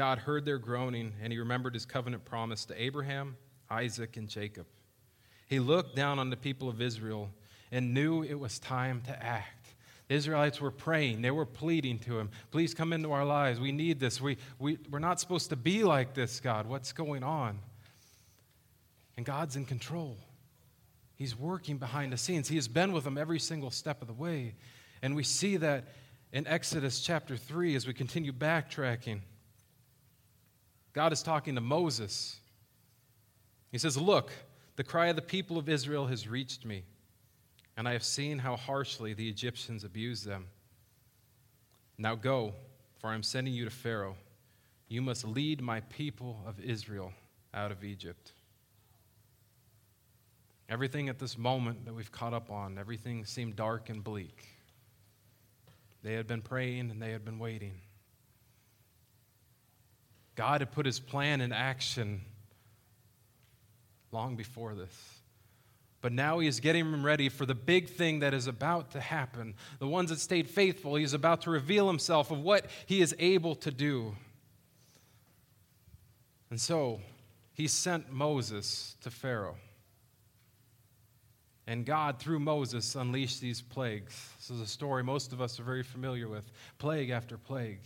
God 0.00 0.20
heard 0.20 0.46
their 0.46 0.56
groaning, 0.56 1.12
and 1.22 1.30
he 1.30 1.38
remembered 1.38 1.74
his 1.74 1.84
covenant 1.84 2.24
promise 2.24 2.64
to 2.64 2.82
Abraham, 2.82 3.36
Isaac, 3.68 4.16
and 4.16 4.30
Jacob. 4.30 4.64
He 5.46 5.60
looked 5.60 5.94
down 5.94 6.18
on 6.18 6.30
the 6.30 6.38
people 6.38 6.70
of 6.70 6.80
Israel 6.80 7.28
and 7.70 7.92
knew 7.92 8.22
it 8.22 8.40
was 8.40 8.58
time 8.58 9.02
to 9.02 9.22
act. 9.22 9.74
The 10.08 10.14
Israelites 10.14 10.58
were 10.58 10.70
praying, 10.70 11.20
they 11.20 11.30
were 11.30 11.44
pleading 11.44 11.98
to 11.98 12.18
him, 12.18 12.30
Please 12.50 12.72
come 12.72 12.94
into 12.94 13.12
our 13.12 13.26
lives. 13.26 13.60
We 13.60 13.72
need 13.72 14.00
this. 14.00 14.22
We, 14.22 14.38
we, 14.58 14.78
we're 14.90 15.00
not 15.00 15.20
supposed 15.20 15.50
to 15.50 15.56
be 15.56 15.84
like 15.84 16.14
this, 16.14 16.40
God. 16.40 16.66
What's 16.66 16.94
going 16.94 17.22
on? 17.22 17.58
And 19.18 19.26
God's 19.26 19.54
in 19.56 19.66
control. 19.66 20.16
He's 21.14 21.38
working 21.38 21.76
behind 21.76 22.10
the 22.10 22.16
scenes. 22.16 22.48
He 22.48 22.56
has 22.56 22.68
been 22.68 22.92
with 22.92 23.04
them 23.04 23.18
every 23.18 23.38
single 23.38 23.70
step 23.70 24.00
of 24.00 24.08
the 24.08 24.14
way. 24.14 24.54
And 25.02 25.14
we 25.14 25.24
see 25.24 25.58
that 25.58 25.88
in 26.32 26.46
Exodus 26.46 27.02
chapter 27.02 27.36
3 27.36 27.74
as 27.74 27.86
we 27.86 27.92
continue 27.92 28.32
backtracking. 28.32 29.20
God 30.92 31.12
is 31.12 31.22
talking 31.22 31.54
to 31.54 31.60
Moses. 31.60 32.36
He 33.70 33.78
says, 33.78 33.96
Look, 33.96 34.32
the 34.76 34.84
cry 34.84 35.08
of 35.08 35.16
the 35.16 35.22
people 35.22 35.58
of 35.58 35.68
Israel 35.68 36.06
has 36.06 36.26
reached 36.26 36.64
me, 36.64 36.84
and 37.76 37.88
I 37.88 37.92
have 37.92 38.04
seen 38.04 38.38
how 38.38 38.56
harshly 38.56 39.14
the 39.14 39.28
Egyptians 39.28 39.84
abuse 39.84 40.24
them. 40.24 40.46
Now 41.98 42.14
go, 42.14 42.54
for 42.98 43.08
I 43.08 43.14
am 43.14 43.22
sending 43.22 43.54
you 43.54 43.64
to 43.64 43.70
Pharaoh. 43.70 44.16
You 44.88 45.02
must 45.02 45.24
lead 45.24 45.62
my 45.62 45.80
people 45.80 46.40
of 46.46 46.58
Israel 46.60 47.12
out 47.54 47.70
of 47.70 47.84
Egypt. 47.84 48.32
Everything 50.68 51.08
at 51.08 51.18
this 51.18 51.36
moment 51.36 51.84
that 51.84 51.94
we've 51.94 52.12
caught 52.12 52.32
up 52.32 52.50
on, 52.50 52.78
everything 52.78 53.24
seemed 53.24 53.56
dark 53.56 53.90
and 53.90 54.02
bleak. 54.02 54.48
They 56.02 56.14
had 56.14 56.26
been 56.26 56.42
praying 56.42 56.90
and 56.90 57.02
they 57.02 57.10
had 57.12 57.24
been 57.24 57.38
waiting. 57.38 57.74
God 60.40 60.62
had 60.62 60.72
put 60.72 60.86
his 60.86 60.98
plan 60.98 61.42
in 61.42 61.52
action 61.52 62.22
long 64.10 64.36
before 64.36 64.74
this. 64.74 65.18
But 66.00 66.12
now 66.12 66.38
he 66.38 66.48
is 66.48 66.60
getting 66.60 66.90
them 66.90 67.04
ready 67.04 67.28
for 67.28 67.44
the 67.44 67.54
big 67.54 67.90
thing 67.90 68.20
that 68.20 68.32
is 68.32 68.46
about 68.46 68.92
to 68.92 69.00
happen. 69.00 69.52
The 69.80 69.86
ones 69.86 70.08
that 70.08 70.18
stayed 70.18 70.48
faithful, 70.48 70.94
he 70.94 71.04
is 71.04 71.12
about 71.12 71.42
to 71.42 71.50
reveal 71.50 71.86
himself 71.86 72.30
of 72.30 72.40
what 72.40 72.64
he 72.86 73.02
is 73.02 73.14
able 73.18 73.54
to 73.56 73.70
do. 73.70 74.16
And 76.48 76.58
so 76.58 77.00
he 77.52 77.68
sent 77.68 78.10
Moses 78.10 78.96
to 79.02 79.10
Pharaoh. 79.10 79.58
And 81.66 81.84
God, 81.84 82.18
through 82.18 82.40
Moses, 82.40 82.94
unleashed 82.94 83.42
these 83.42 83.60
plagues. 83.60 84.30
This 84.38 84.48
is 84.48 84.62
a 84.62 84.66
story 84.66 85.04
most 85.04 85.34
of 85.34 85.42
us 85.42 85.60
are 85.60 85.64
very 85.64 85.82
familiar 85.82 86.28
with 86.28 86.50
plague 86.78 87.10
after 87.10 87.36
plague. 87.36 87.80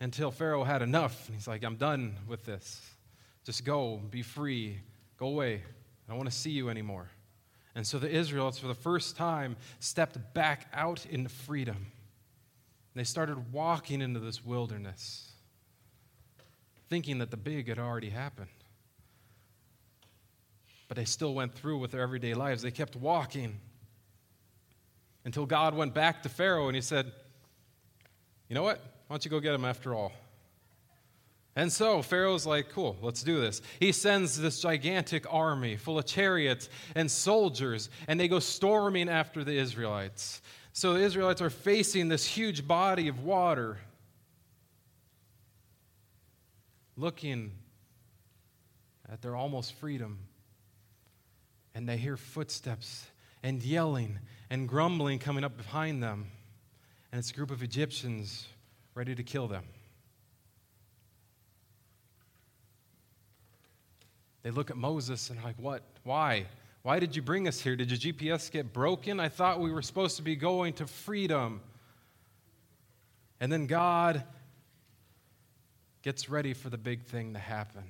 Until 0.00 0.30
Pharaoh 0.30 0.64
had 0.64 0.82
enough. 0.82 1.26
And 1.28 1.36
he's 1.36 1.48
like, 1.48 1.64
I'm 1.64 1.76
done 1.76 2.16
with 2.26 2.44
this. 2.44 2.80
Just 3.44 3.64
go, 3.64 4.00
be 4.10 4.22
free, 4.22 4.78
go 5.18 5.26
away. 5.26 5.54
I 5.56 6.10
don't 6.10 6.16
want 6.16 6.30
to 6.30 6.36
see 6.36 6.50
you 6.50 6.68
anymore. 6.68 7.08
And 7.74 7.86
so 7.86 7.98
the 7.98 8.10
Israelites, 8.10 8.58
for 8.58 8.68
the 8.68 8.74
first 8.74 9.16
time, 9.16 9.56
stepped 9.80 10.34
back 10.34 10.68
out 10.72 11.06
into 11.06 11.28
freedom. 11.28 11.86
They 12.94 13.04
started 13.04 13.52
walking 13.52 14.00
into 14.00 14.20
this 14.20 14.44
wilderness, 14.44 15.32
thinking 16.88 17.18
that 17.18 17.30
the 17.30 17.36
big 17.36 17.68
had 17.68 17.78
already 17.78 18.10
happened. 18.10 18.48
But 20.86 20.96
they 20.96 21.04
still 21.04 21.34
went 21.34 21.54
through 21.54 21.78
with 21.78 21.90
their 21.90 22.02
everyday 22.02 22.34
lives. 22.34 22.62
They 22.62 22.70
kept 22.70 22.94
walking 22.94 23.58
until 25.24 25.46
God 25.46 25.74
went 25.74 25.92
back 25.92 26.22
to 26.22 26.28
Pharaoh 26.28 26.68
and 26.68 26.76
he 26.76 26.82
said, 26.82 27.10
You 28.48 28.54
know 28.54 28.62
what? 28.62 28.80
Why 29.06 29.14
don't 29.14 29.24
you 29.24 29.30
go 29.30 29.40
get 29.40 29.54
him 29.54 29.64
after 29.64 29.94
all? 29.94 30.12
And 31.56 31.72
so 31.72 32.02
Pharaoh's 32.02 32.46
like, 32.46 32.70
cool, 32.70 32.96
let's 33.00 33.22
do 33.22 33.40
this. 33.40 33.62
He 33.78 33.92
sends 33.92 34.40
this 34.40 34.60
gigantic 34.60 35.24
army 35.32 35.76
full 35.76 35.98
of 35.98 36.06
chariots 36.06 36.68
and 36.96 37.08
soldiers, 37.08 37.90
and 38.08 38.18
they 38.18 38.26
go 38.26 38.40
storming 38.40 39.08
after 39.08 39.44
the 39.44 39.56
Israelites. 39.56 40.42
So 40.72 40.94
the 40.94 41.00
Israelites 41.00 41.40
are 41.40 41.50
facing 41.50 42.08
this 42.08 42.24
huge 42.24 42.66
body 42.66 43.06
of 43.06 43.22
water, 43.22 43.78
looking 46.96 47.52
at 49.08 49.22
their 49.22 49.36
almost 49.36 49.74
freedom 49.74 50.18
and 51.74 51.88
they 51.88 51.96
hear 51.96 52.16
footsteps 52.16 53.06
and 53.42 53.62
yelling 53.62 54.18
and 54.50 54.68
grumbling 54.68 55.18
coming 55.18 55.44
up 55.44 55.56
behind 55.56 56.02
them. 56.02 56.26
And 57.12 57.18
it's 57.18 57.30
a 57.30 57.34
group 57.34 57.50
of 57.50 57.62
Egyptians 57.62 58.46
ready 58.94 59.14
to 59.14 59.22
kill 59.22 59.48
them. 59.48 59.64
They 64.42 64.50
look 64.50 64.70
at 64.70 64.76
Moses 64.76 65.30
and 65.30 65.42
like, 65.42 65.56
What? 65.58 65.82
Why? 66.04 66.46
Why 66.82 66.98
did 66.98 67.16
you 67.16 67.22
bring 67.22 67.48
us 67.48 67.60
here? 67.60 67.76
Did 67.76 67.90
your 67.90 68.12
GPS 68.12 68.50
get 68.50 68.74
broken? 68.74 69.18
I 69.18 69.30
thought 69.30 69.58
we 69.58 69.72
were 69.72 69.80
supposed 69.80 70.16
to 70.16 70.22
be 70.22 70.36
going 70.36 70.74
to 70.74 70.86
freedom. 70.86 71.62
And 73.40 73.50
then 73.50 73.66
God 73.66 74.22
gets 76.02 76.28
ready 76.28 76.52
for 76.52 76.68
the 76.68 76.76
big 76.76 77.04
thing 77.04 77.32
to 77.32 77.38
happen. 77.38 77.84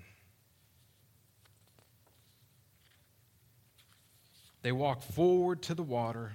They 4.63 4.71
walk 4.71 5.03
forward 5.03 5.63
to 5.63 5.75
the 5.75 5.83
water. 5.83 6.33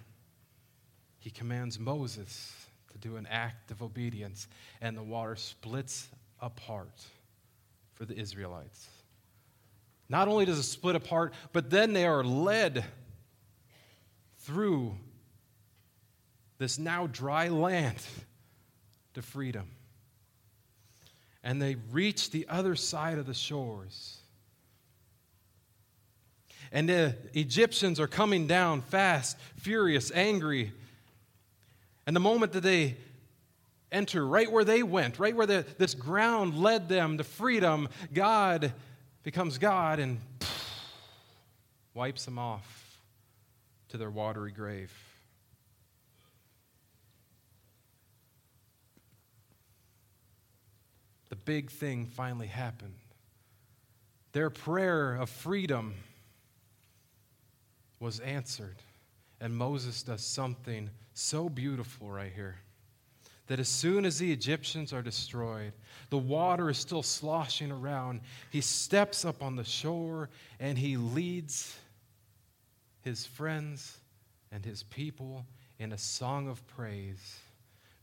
He 1.19 1.29
commands 1.29 1.79
Moses 1.79 2.53
do 3.00 3.18
an 3.18 3.27
act 3.27 3.72
of 3.72 3.82
obedience, 3.82 4.48
and 4.82 4.98
the 4.98 5.03
water 5.03 5.36
splits 5.36 6.08
apart 6.41 7.03
for 7.94 8.06
the 8.06 8.18
Israelites. 8.18 8.88
Not 10.10 10.27
only 10.27 10.46
does 10.46 10.58
it 10.58 10.63
split 10.63 10.96
apart, 10.96 11.34
but 11.53 11.70
then 11.70 11.94
they 11.94 12.06
are 12.06 12.24
led 12.24 12.84
through 14.39 14.96
this 16.58 16.79
now 16.79 17.08
dry 17.08 17.48
land 17.48 17.98
to 19.13 19.22
freedom. 19.22 19.70
And 21.44 21.62
they 21.62 21.75
reach 21.91 22.32
the 22.32 22.48
other 22.50 22.75
side 22.75 23.18
of 23.18 23.25
the 23.25 23.34
shores. 23.34 24.18
And 26.72 26.89
the 26.89 27.15
Egyptians 27.34 28.00
are 28.00 28.08
coming 28.08 28.46
down 28.46 28.82
fast, 28.82 29.38
furious, 29.56 30.12
angry. 30.13 30.74
And 32.09 32.15
the 32.15 32.19
moment 32.21 32.53
that 32.53 32.63
they 32.63 32.97
enter 33.91 34.25
right 34.25 34.51
where 34.51 34.63
they 34.63 34.81
went, 34.81 35.19
right 35.19 35.35
where 35.35 35.45
the, 35.45 35.63
this 35.77 35.93
ground 35.93 36.55
led 36.55 36.89
them 36.89 37.19
to 37.19 37.23
freedom, 37.23 37.87
God 38.11 38.73
becomes 39.21 39.59
God 39.59 39.99
and 39.99 40.17
wipes 41.93 42.25
them 42.25 42.39
off 42.39 42.99
to 43.89 43.97
their 43.97 44.09
watery 44.09 44.51
grave. 44.51 44.91
The 51.29 51.35
big 51.35 51.69
thing 51.69 52.07
finally 52.07 52.47
happened. 52.47 52.95
Their 54.31 54.49
prayer 54.49 55.13
of 55.13 55.29
freedom 55.29 55.93
was 57.99 58.19
answered. 58.19 58.77
And 59.41 59.55
Moses 59.55 60.03
does 60.03 60.22
something 60.22 60.89
so 61.13 61.50
beautiful 61.50 62.10
right 62.10 62.31
here 62.34 62.58
that 63.48 63.60
as 63.60 63.67
soon 63.67 64.05
as 64.05 64.19
the 64.19 64.31
Egyptians 64.31 64.93
are 64.93 65.01
destroyed, 65.01 65.74
the 66.12 66.17
water 66.17 66.69
is 66.69 66.77
still 66.77 67.01
sloshing 67.01 67.72
around. 67.72 68.22
He 68.51 68.62
steps 68.62 69.25
up 69.25 69.41
on 69.41 69.55
the 69.55 69.63
shore 69.63 70.29
and 70.60 70.77
he 70.77 70.98
leads 70.98 71.75
his 73.01 73.25
friends 73.25 73.98
and 74.51 74.63
his 74.63 74.84
people 74.84 75.46
in 75.79 75.93
a 75.93 75.98
song 75.98 76.48
of 76.48 76.65
praise 76.67 77.39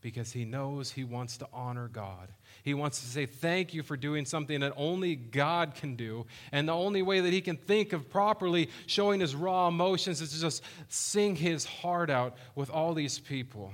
because 0.00 0.32
he 0.32 0.44
knows 0.44 0.92
he 0.92 1.04
wants 1.04 1.36
to 1.38 1.48
honor 1.52 1.88
God. 1.88 2.28
He 2.62 2.74
wants 2.74 3.00
to 3.00 3.06
say, 3.06 3.26
Thank 3.26 3.74
you 3.74 3.82
for 3.82 3.96
doing 3.96 4.24
something 4.24 4.60
that 4.60 4.72
only 4.76 5.16
God 5.16 5.74
can 5.74 5.96
do. 5.96 6.26
And 6.52 6.68
the 6.68 6.74
only 6.74 7.02
way 7.02 7.20
that 7.20 7.32
he 7.32 7.40
can 7.40 7.56
think 7.56 7.92
of 7.92 8.10
properly 8.10 8.68
showing 8.86 9.20
his 9.20 9.34
raw 9.34 9.68
emotions 9.68 10.20
is 10.20 10.32
to 10.32 10.40
just 10.40 10.62
sing 10.88 11.36
his 11.36 11.64
heart 11.64 12.10
out 12.10 12.36
with 12.54 12.70
all 12.70 12.94
these 12.94 13.18
people. 13.18 13.72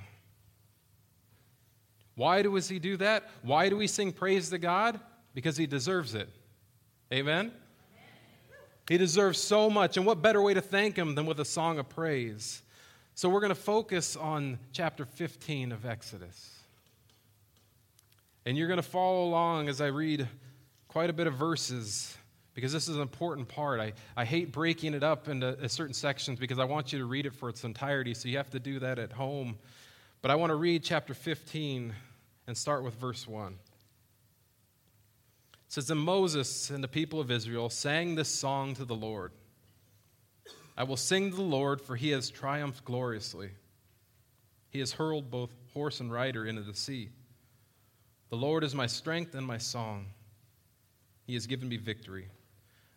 Why 2.15 2.43
does 2.43 2.69
he 2.69 2.79
do 2.79 2.97
that? 2.99 3.29
Why 3.43 3.69
do 3.69 3.77
we 3.77 3.87
sing 3.87 4.13
praise 4.13 4.51
to 4.51 4.59
God? 4.59 5.01
Because 5.35 5.57
he 5.57 5.67
deserves 5.67 6.15
it. 6.15 6.29
Amen? 7.13 7.53
He 8.89 8.99
deserves 8.99 9.39
so 9.39 9.71
much. 9.71 9.97
And 9.97 10.05
what 10.05 10.23
better 10.23 10.43
way 10.43 10.55
to 10.55 10.61
thank 10.61 10.97
him 10.97 11.15
than 11.15 11.27
with 11.27 11.41
a 11.41 11.45
song 11.45 11.79
of 11.79 11.89
praise? 11.89 12.62
So 13.15 13.29
we're 13.29 13.41
going 13.41 13.51
to 13.51 13.55
focus 13.55 14.17
on 14.17 14.59
chapter 14.73 15.05
15 15.05 15.73
of 15.73 15.85
Exodus. 15.85 16.59
And 18.47 18.57
you're 18.57 18.69
going 18.69 18.79
to 18.79 18.83
follow 18.83 19.25
along 19.25 19.69
as 19.69 19.83
I 19.83 19.89
read 19.89 20.27
quite 20.89 21.11
a 21.11 21.13
bit 21.13 21.27
of 21.27 21.35
verses 21.35 22.17
because 22.55 22.73
this 22.73 22.89
is 22.89 22.97
an 22.97 23.03
important 23.03 23.49
part. 23.49 23.81
I, 23.81 23.93
I 24.17 24.25
hate 24.25 24.51
breaking 24.51 24.95
it 24.95 25.03
up 25.03 25.29
into 25.29 25.49
uh, 25.49 25.69
certain 25.69 25.95
sections 25.95 26.39
because 26.39 26.59
I 26.59 26.65
want 26.65 26.93
you 26.93 26.99
to 26.99 27.05
read 27.05 27.27
it 27.27 27.35
for 27.35 27.49
its 27.49 27.65
entirety, 27.65 28.15
so 28.15 28.29
you 28.29 28.39
have 28.39 28.51
to 28.51 28.61
do 28.61 28.79
that 28.81 28.99
at 28.99 29.13
home. 29.13 29.59
But 30.23 30.31
I 30.31 30.35
want 30.35 30.51
to 30.51 30.57
read 30.57 30.83
chapter 30.83 31.15
15 31.15 31.95
and 32.47 32.57
start 32.57 32.83
with 32.83 32.95
verse 32.95 33.29
1. 33.29 33.53
It 33.53 33.59
says, 35.69 35.91
And 35.91 36.01
Moses 36.01 36.71
and 36.71 36.83
the 36.83 36.89
people 36.89 37.21
of 37.21 37.31
Israel 37.31 37.69
sang 37.69 38.15
this 38.15 38.29
song 38.29 38.75
to 38.75 38.85
the 38.85 38.95
Lord. 38.95 39.33
I 40.77 40.85
will 40.85 40.97
sing 40.97 41.31
to 41.31 41.37
the 41.37 41.43
Lord, 41.43 41.81
for 41.81 41.97
he 41.97 42.11
has 42.11 42.31
triumphed 42.31 42.85
gloriously. 42.85 43.51
He 44.71 44.79
has 44.81 44.93
hurled 44.93 45.31
both 45.31 45.51
horse 45.75 46.01
and 46.01 46.11
rider 46.11 46.47
into 46.47 46.63
the 46.63 46.75
sea. 46.75 47.11
The 48.31 48.37
Lord 48.37 48.65
is 48.65 48.75
my 48.75 48.87
strength 48.87 49.35
and 49.35 49.47
my 49.47 49.59
song. 49.59 50.07
He 51.27 51.35
has 51.35 51.47
given 51.47 51.69
me 51.69 51.77
victory. 51.77 52.29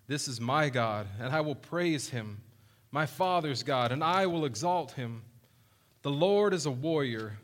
This 0.07 0.27
is 0.27 0.39
my 0.39 0.69
God, 0.69 1.07
and 1.19 1.33
I 1.33 1.41
will 1.41 1.55
praise 1.55 2.09
him, 2.09 2.41
my 2.91 3.05
Father's 3.05 3.63
God, 3.63 3.91
and 3.91 4.03
I 4.03 4.27
will 4.27 4.45
exalt 4.45 4.91
him. 4.91 5.23
The 6.03 6.11
Lord 6.11 6.53
is 6.53 6.65
a 6.65 6.71
warrior, 6.71 7.39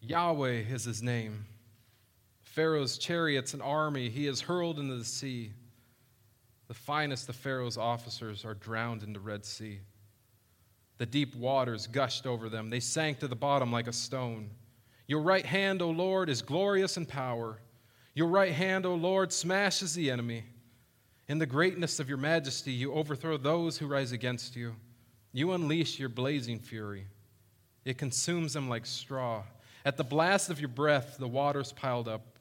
Yahweh 0.00 0.62
is 0.70 0.84
his 0.84 1.02
name. 1.02 1.44
Pharaoh's 2.42 2.96
chariots 2.96 3.52
and 3.52 3.62
army 3.62 4.08
he 4.08 4.24
has 4.26 4.40
hurled 4.40 4.78
into 4.78 4.96
the 4.96 5.04
sea. 5.04 5.52
The 6.70 6.74
finest 6.74 7.28
of 7.28 7.34
Pharaoh's 7.34 7.76
officers 7.76 8.44
are 8.44 8.54
drowned 8.54 9.02
in 9.02 9.12
the 9.12 9.18
Red 9.18 9.44
Sea. 9.44 9.80
The 10.98 11.04
deep 11.04 11.34
waters 11.34 11.88
gushed 11.88 12.28
over 12.28 12.48
them, 12.48 12.70
they 12.70 12.78
sank 12.78 13.18
to 13.18 13.26
the 13.26 13.34
bottom 13.34 13.72
like 13.72 13.88
a 13.88 13.92
stone. 13.92 14.50
Your 15.08 15.20
right 15.20 15.44
hand, 15.44 15.82
O 15.82 15.90
Lord, 15.90 16.30
is 16.30 16.42
glorious 16.42 16.96
in 16.96 17.06
power. 17.06 17.58
Your 18.14 18.28
right 18.28 18.52
hand, 18.52 18.86
O 18.86 18.94
Lord, 18.94 19.32
smashes 19.32 19.94
the 19.94 20.12
enemy. 20.12 20.44
In 21.26 21.38
the 21.38 21.44
greatness 21.44 21.98
of 21.98 22.08
your 22.08 22.18
majesty, 22.18 22.70
you 22.70 22.92
overthrow 22.92 23.36
those 23.36 23.76
who 23.76 23.88
rise 23.88 24.12
against 24.12 24.54
you. 24.54 24.76
You 25.32 25.50
unleash 25.54 25.98
your 25.98 26.08
blazing 26.08 26.60
fury. 26.60 27.08
It 27.84 27.98
consumes 27.98 28.52
them 28.52 28.68
like 28.68 28.86
straw. 28.86 29.42
At 29.84 29.96
the 29.96 30.04
blast 30.04 30.50
of 30.50 30.60
your 30.60 30.68
breath, 30.68 31.16
the 31.18 31.26
waters 31.26 31.72
piled 31.72 32.06
up. 32.06 32.38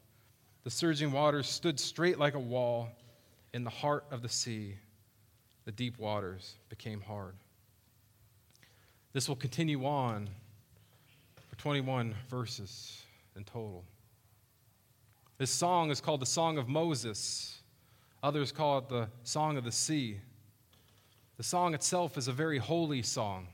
The 0.66 0.70
surging 0.70 1.12
waters 1.12 1.50
stood 1.50 1.80
straight 1.80 2.20
like 2.20 2.36
a 2.36 2.40
wall. 2.40 2.90
In 3.54 3.64
the 3.64 3.70
heart 3.70 4.06
of 4.12 4.22
the 4.22 4.30
sea, 4.30 4.76
the 5.66 5.72
deep 5.72 5.98
waters 5.98 6.56
became 6.70 7.02
hard. 7.02 7.36
This 9.12 9.28
will 9.28 9.36
continue 9.36 9.86
on 9.86 10.30
for 11.50 11.56
21 11.56 12.16
verses 12.30 13.02
in 13.36 13.44
total. 13.44 13.84
This 15.40 15.50
song 15.50 15.90
is 15.90 16.02
called 16.02 16.20
the 16.20 16.28
Song 16.28 16.58
of 16.58 16.68
Moses. 16.68 17.62
Others 18.22 18.52
call 18.52 18.78
it 18.80 18.90
the 18.90 19.08
Song 19.24 19.58
of 19.58 19.64
the 19.64 19.72
Sea. 19.72 20.20
The 21.38 21.44
song 21.44 21.74
itself 21.74 22.18
is 22.18 22.28
a 22.28 22.34
very 22.34 22.58
holy 22.58 23.02
song, 23.02 23.48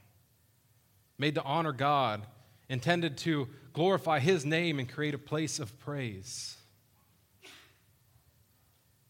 made 1.20 1.36
to 1.36 1.44
honor 1.44 1.72
God, 1.72 2.26
intended 2.68 3.18
to 3.20 3.48
glorify 3.74 4.20
His 4.20 4.46
name 4.46 4.80
and 4.80 4.92
create 4.92 5.14
a 5.14 5.20
place 5.20 5.60
of 5.60 5.78
praise. 5.80 6.58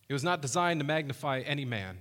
It 0.08 0.14
was 0.14 0.24
not 0.24 0.42
designed 0.42 0.80
to 0.80 0.86
magnify 0.86 1.40
any 1.40 1.66
man, 1.66 1.98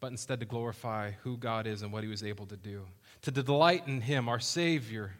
but 0.00 0.10
instead 0.10 0.40
to 0.40 0.46
glorify 0.46 1.12
who 1.22 1.36
God 1.36 1.66
is 1.66 1.82
and 1.82 1.92
what 1.92 2.02
He 2.02 2.10
was 2.10 2.22
able 2.22 2.46
to 2.46 2.56
do, 2.56 2.86
to 3.22 3.30
delight 3.30 3.86
in 3.86 4.00
Him, 4.00 4.28
our 4.28 4.40
Savior 4.40 5.12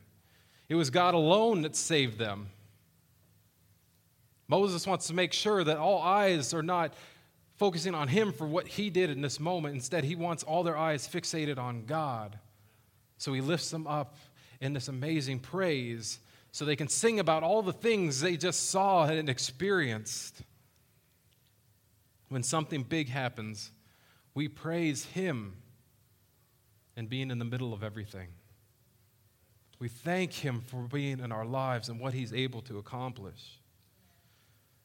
it 0.69 0.75
was 0.75 0.91
God 0.91 1.15
alone 1.15 1.63
that 1.63 1.75
saved 1.75 2.19
them. 2.19 2.51
Moses 4.49 4.87
wants 4.87 5.07
to 5.07 5.15
make 5.15 5.33
sure 5.33 5.65
that 5.65 5.79
all 5.79 6.01
eyes 6.01 6.53
are 6.55 6.63
not 6.63 6.95
focusing 7.57 7.95
on 7.95 8.09
him 8.09 8.33
for 8.33 8.47
what 8.47 8.67
he 8.67 8.91
did 8.91 9.11
in 9.11 9.21
this 9.21 9.41
moment. 9.41 9.75
Instead, 9.75 10.05
he 10.05 10.15
wants 10.15 10.43
all 10.43 10.63
their 10.63 10.77
eyes 10.77 11.09
fixated 11.09 11.59
on 11.59 11.85
God. 11.87 12.39
So 13.17 13.33
he 13.33 13.41
lifts 13.41 13.71
them 13.71 13.87
up 13.87 14.17
in 14.61 14.75
this 14.75 14.89
amazing 14.89 15.41
praise 15.41 16.21
so 16.53 16.65
they 16.65 16.77
can 16.77 16.89
sing 16.89 17.19
about 17.19 17.43
all 17.43 17.63
the 17.63 17.73
things 17.73 18.21
they 18.21 18.37
just 18.37 18.71
saw 18.71 19.07
and 19.07 19.29
experienced. 19.29 20.43
When 22.29 22.43
something 22.43 22.83
big 22.83 23.09
happens, 23.09 23.71
we 24.35 24.49
praise 24.49 25.05
him 25.07 25.57
and 26.97 27.09
being 27.09 27.31
in 27.31 27.39
the 27.39 27.45
middle 27.45 27.73
of 27.73 27.83
everything. 27.83 28.29
We 29.79 29.89
thank 29.89 30.33
Him 30.33 30.61
for 30.61 30.83
being 30.83 31.21
in 31.21 31.31
our 31.31 31.45
lives 31.45 31.89
and 31.89 32.01
what 32.01 32.13
He's 32.13 32.33
able 32.33 32.61
to 32.63 32.79
accomplish. 32.79 33.61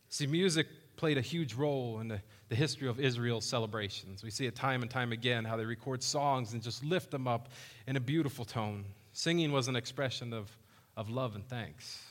See, 0.10 0.28
music 0.28 0.68
played 0.96 1.18
a 1.18 1.22
huge 1.22 1.56
role 1.56 2.00
in 2.00 2.08
the, 2.08 2.22
the 2.50 2.56
history 2.56 2.88
of 2.88 3.00
Israel's 3.00 3.46
celebrations. 3.46 4.24
We 4.24 4.30
see 4.30 4.46
it 4.46 4.56
time 4.56 4.84
and 4.84 4.92
time 4.92 5.12
again 5.12 5.44
how 5.44 5.58
they 5.58 5.66
record 5.66 6.04
songs 6.04 6.54
and 6.54 6.62
just 6.62 6.84
lift 6.84 7.10
them 7.10 7.28
up 7.28 7.50
in 7.88 7.96
a 7.96 8.00
beautiful 8.00 8.46
tone. 8.46 8.86
Singing 9.12 9.52
was 9.52 9.68
an 9.68 9.76
expression 9.76 10.34
of, 10.34 10.56
of 10.96 11.10
love 11.10 11.34
and 11.34 11.44
thanks. 11.48 12.04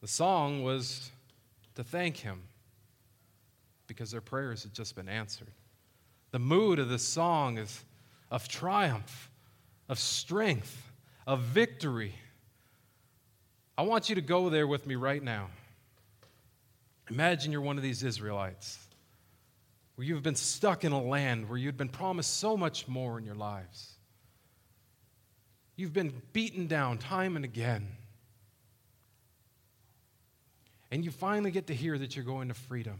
The 0.00 0.08
song 0.08 0.62
was 0.62 1.10
to 1.74 1.84
thank 1.84 2.16
Him 2.16 2.44
because 3.88 4.12
their 4.12 4.20
prayers 4.20 4.62
had 4.62 4.72
just 4.72 4.94
been 4.94 5.08
answered. 5.08 5.50
The 6.30 6.38
mood 6.38 6.78
of 6.78 6.88
the 6.88 6.98
song 6.98 7.58
is 7.58 7.84
of 8.30 8.46
triumph, 8.46 9.30
of 9.88 9.98
strength, 9.98 10.92
of 11.26 11.40
victory. 11.40 12.14
I 13.76 13.82
want 13.82 14.08
you 14.08 14.14
to 14.14 14.20
go 14.20 14.50
there 14.50 14.68
with 14.68 14.86
me 14.86 14.94
right 14.94 15.22
now. 15.22 15.48
Imagine 17.10 17.50
you're 17.50 17.62
one 17.62 17.78
of 17.78 17.82
these 17.82 18.04
Israelites 18.04 18.78
where 19.96 20.06
you've 20.06 20.22
been 20.22 20.36
stuck 20.36 20.84
in 20.84 20.92
a 20.92 21.02
land 21.02 21.48
where 21.48 21.58
you've 21.58 21.76
been 21.76 21.88
promised 21.88 22.36
so 22.36 22.56
much 22.56 22.86
more 22.86 23.18
in 23.18 23.24
your 23.24 23.34
lives. 23.34 23.94
You've 25.74 25.92
been 25.92 26.12
beaten 26.32 26.66
down 26.66 26.98
time 26.98 27.34
and 27.34 27.44
again. 27.44 27.88
And 30.90 31.04
you 31.04 31.10
finally 31.10 31.50
get 31.50 31.66
to 31.68 31.74
hear 31.74 31.98
that 31.98 32.14
you're 32.14 32.24
going 32.24 32.48
to 32.48 32.54
freedom. 32.54 32.98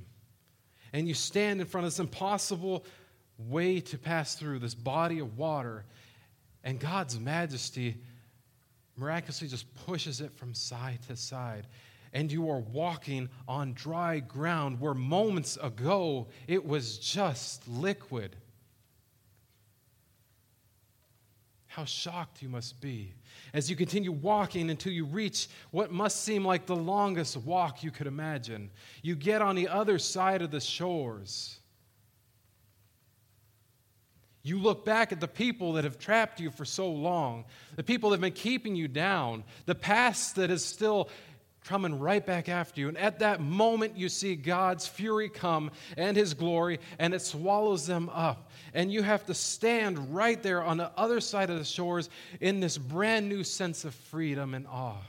And 0.92 1.07
you 1.07 1.14
stand 1.14 1.61
in 1.61 1.66
front 1.66 1.87
of 1.87 1.92
this 1.92 2.01
impossible 2.01 2.85
way 3.38 3.81
to 3.81 3.98
pass 3.98 4.35
through 4.35 4.59
this 4.59 4.74
body 4.74 5.20
of 5.20 5.38
water, 5.38 5.85
and 6.64 6.81
God's 6.81 7.18
majesty 7.20 7.96
miraculously 8.96 9.48
just 9.48 9.72
pushes 9.87 10.20
it 10.20 10.37
from 10.37 10.55
side 10.55 10.98
to 11.09 11.16
side. 11.16 11.66
And 12.12 12.33
you 12.33 12.51
are 12.51 12.59
walking 12.59 13.29
on 13.46 13.74
dry 13.74 14.18
ground 14.20 14.81
where 14.81 14.94
moments 14.94 15.57
ago 15.62 16.29
it 16.46 16.66
was 16.66 16.98
just 16.98 17.68
liquid. 17.68 18.35
How 21.66 21.85
shocked 21.85 22.42
you 22.42 22.48
must 22.48 22.81
be 22.81 23.12
as 23.53 23.68
you 23.70 23.77
continue 23.77 24.12
walking 24.12 24.70
until 24.70 24.92
you 24.92 25.05
reach 25.05 25.48
what 25.70 25.90
must 25.92 26.22
seem 26.24 26.44
like 26.44 26.66
the 26.66 26.77
longest 26.77 27.37
walk 27.37 27.83
you 27.83 27.90
could 27.90 28.07
imagine. 28.07 28.70
You 29.03 29.14
get 29.14 29.42
on 29.42 29.57
the 29.57 29.68
other 29.68 29.98
side 29.98 30.42
of 30.42 30.51
the 30.51 30.61
shores 30.61 31.59
you 34.48 34.59
look 34.59 34.85
back 34.85 35.12
at 35.12 35.20
the 35.20 35.29
people 35.29 35.74
that 35.74 35.85
have 35.85 35.98
trapped 35.98 36.40
you 36.40 36.51
for 36.51 36.64
so 36.64 36.90
long, 36.90 37.44
the 37.77 37.83
people 37.83 38.11
that 38.11 38.14
have 38.14 38.20
been 38.22 38.33
keeping 38.33 38.74
you 38.74 38.88
down, 38.88 39.44
the 39.66 39.74
past 39.74 40.37
that 40.37 40.51
is 40.51 40.64
still 40.64 41.09
coming 41.68 41.98
right 41.98 42.24
back 42.24 42.48
after 42.48 42.81
you. 42.81 42.88
And 42.88 42.96
at 42.96 43.18
that 43.18 43.42
moment, 43.42 43.94
you 43.94 44.09
see 44.09 44.37
God's 44.37 44.87
fury 44.87 45.28
come 45.28 45.70
and 45.98 46.16
his 46.16 46.33
glory, 46.33 46.81
and 46.98 47.12
it 47.12 47.20
swallows 47.20 47.87
them 47.87 48.09
up. 48.09 48.50
And 48.72 48.90
you 48.90 49.02
have 49.02 49.26
to 49.26 49.35
stand 49.35 50.14
right 50.14 50.42
there 50.42 50.62
on 50.62 50.78
the 50.78 50.90
other 50.96 51.20
side 51.20 51.50
of 51.50 51.59
the 51.59 51.64
shores 51.66 52.09
in 52.40 52.61
this 52.61 52.78
brand 52.78 53.28
new 53.28 53.44
sense 53.44 53.85
of 53.85 53.94
freedom 53.94 54.54
and 54.54 54.66
awe. 54.66 55.02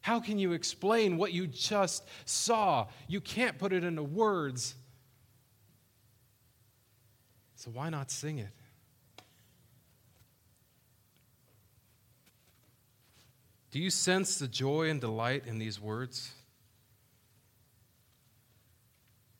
How 0.00 0.18
can 0.18 0.38
you 0.38 0.52
explain 0.52 1.18
what 1.18 1.34
you 1.34 1.46
just 1.46 2.04
saw? 2.24 2.86
You 3.06 3.20
can't 3.20 3.58
put 3.58 3.74
it 3.74 3.84
into 3.84 4.02
words. 4.02 4.74
So 7.56 7.70
why 7.70 7.90
not 7.90 8.10
sing 8.10 8.38
it? 8.38 8.48
Do 13.76 13.82
you 13.82 13.90
sense 13.90 14.38
the 14.38 14.48
joy 14.48 14.88
and 14.88 15.02
delight 15.02 15.42
in 15.46 15.58
these 15.58 15.78
words? 15.78 16.30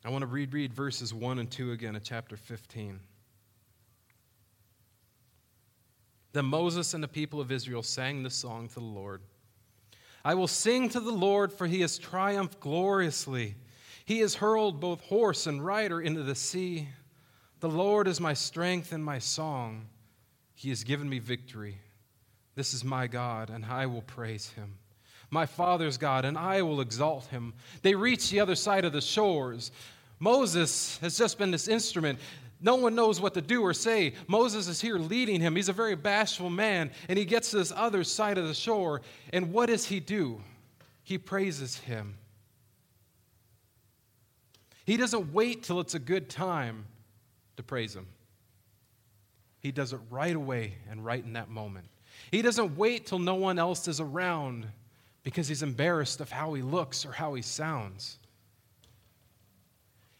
I 0.05 0.11
want 0.11 0.21
to 0.21 0.27
read, 0.27 0.53
read 0.53 0.71
verses 0.71 1.11
1 1.11 1.39
and 1.39 1.49
2 1.49 1.71
again 1.71 1.95
of 1.95 2.03
chapter 2.03 2.37
15. 2.37 2.99
Then 6.33 6.45
Moses 6.45 6.93
and 6.93 7.03
the 7.03 7.07
people 7.07 7.41
of 7.41 7.51
Israel 7.51 7.81
sang 7.81 8.21
this 8.21 8.35
song 8.35 8.67
to 8.67 8.75
the 8.75 8.81
Lord 8.81 9.21
I 10.23 10.35
will 10.35 10.47
sing 10.47 10.87
to 10.89 10.99
the 10.99 11.11
Lord, 11.11 11.51
for 11.51 11.65
he 11.65 11.81
has 11.81 11.97
triumphed 11.97 12.59
gloriously. 12.59 13.55
He 14.05 14.19
has 14.19 14.35
hurled 14.35 14.79
both 14.79 15.01
horse 15.01 15.47
and 15.47 15.65
rider 15.65 15.99
into 15.99 16.21
the 16.21 16.35
sea. 16.35 16.89
The 17.59 17.69
Lord 17.69 18.07
is 18.07 18.21
my 18.21 18.35
strength 18.35 18.91
and 18.91 19.03
my 19.03 19.17
song. 19.17 19.87
He 20.53 20.69
has 20.69 20.83
given 20.83 21.09
me 21.09 21.17
victory. 21.17 21.79
This 22.57 22.73
is 22.73 22.83
my 22.83 23.05
God, 23.07 23.49
and 23.49 23.63
I 23.63 23.85
will 23.85 24.01
praise 24.01 24.49
him. 24.49 24.73
My 25.29 25.45
Father's 25.45 25.97
God, 25.97 26.25
and 26.25 26.37
I 26.37 26.63
will 26.63 26.81
exalt 26.81 27.27
him. 27.27 27.53
They 27.83 27.95
reach 27.95 28.29
the 28.29 28.39
other 28.39 28.55
side 28.55 28.83
of 28.83 28.91
the 28.91 28.99
shores. 28.99 29.71
Moses 30.19 30.97
has 30.97 31.17
just 31.17 31.37
been 31.37 31.51
this 31.51 31.67
instrument. 31.67 32.17
No 32.59 32.75
one 32.75 32.95
knows 32.95 33.21
what 33.21 33.35
to 33.35 33.41
do 33.41 33.61
or 33.61 33.73
say. 33.73 34.13
Moses 34.27 34.67
is 34.67 34.81
here 34.81 34.97
leading 34.97 35.39
him. 35.39 35.55
He's 35.55 35.69
a 35.69 35.73
very 35.73 35.95
bashful 35.95 36.49
man, 36.49 36.89
and 37.07 37.17
he 37.17 37.25
gets 37.25 37.51
to 37.51 37.57
this 37.57 37.71
other 37.73 38.03
side 38.03 38.37
of 38.39 38.47
the 38.47 38.53
shore. 38.53 39.03
And 39.31 39.53
what 39.53 39.67
does 39.67 39.85
he 39.85 39.99
do? 39.99 40.41
He 41.03 41.17
praises 41.17 41.77
him. 41.77 42.17
He 44.87 44.97
doesn't 44.97 45.31
wait 45.33 45.61
till 45.63 45.79
it's 45.79 45.93
a 45.93 45.99
good 45.99 46.27
time 46.27 46.85
to 47.57 47.63
praise 47.63 47.93
Him. 47.93 48.07
He 49.59 49.73
does 49.73 49.91
it 49.91 49.99
right 50.09 50.35
away 50.35 50.75
and 50.89 51.03
right 51.03 51.23
in 51.23 51.33
that 51.33 51.49
moment. 51.49 51.87
He 52.31 52.41
doesn't 52.41 52.77
wait 52.77 53.05
till 53.05 53.19
no 53.19 53.35
one 53.35 53.59
else 53.59 53.87
is 53.87 53.99
around 53.99 54.67
because 55.23 55.47
he's 55.47 55.63
embarrassed 55.63 56.21
of 56.21 56.29
how 56.29 56.53
he 56.53 56.61
looks 56.61 57.05
or 57.05 57.11
how 57.11 57.33
he 57.33 57.41
sounds. 57.41 58.17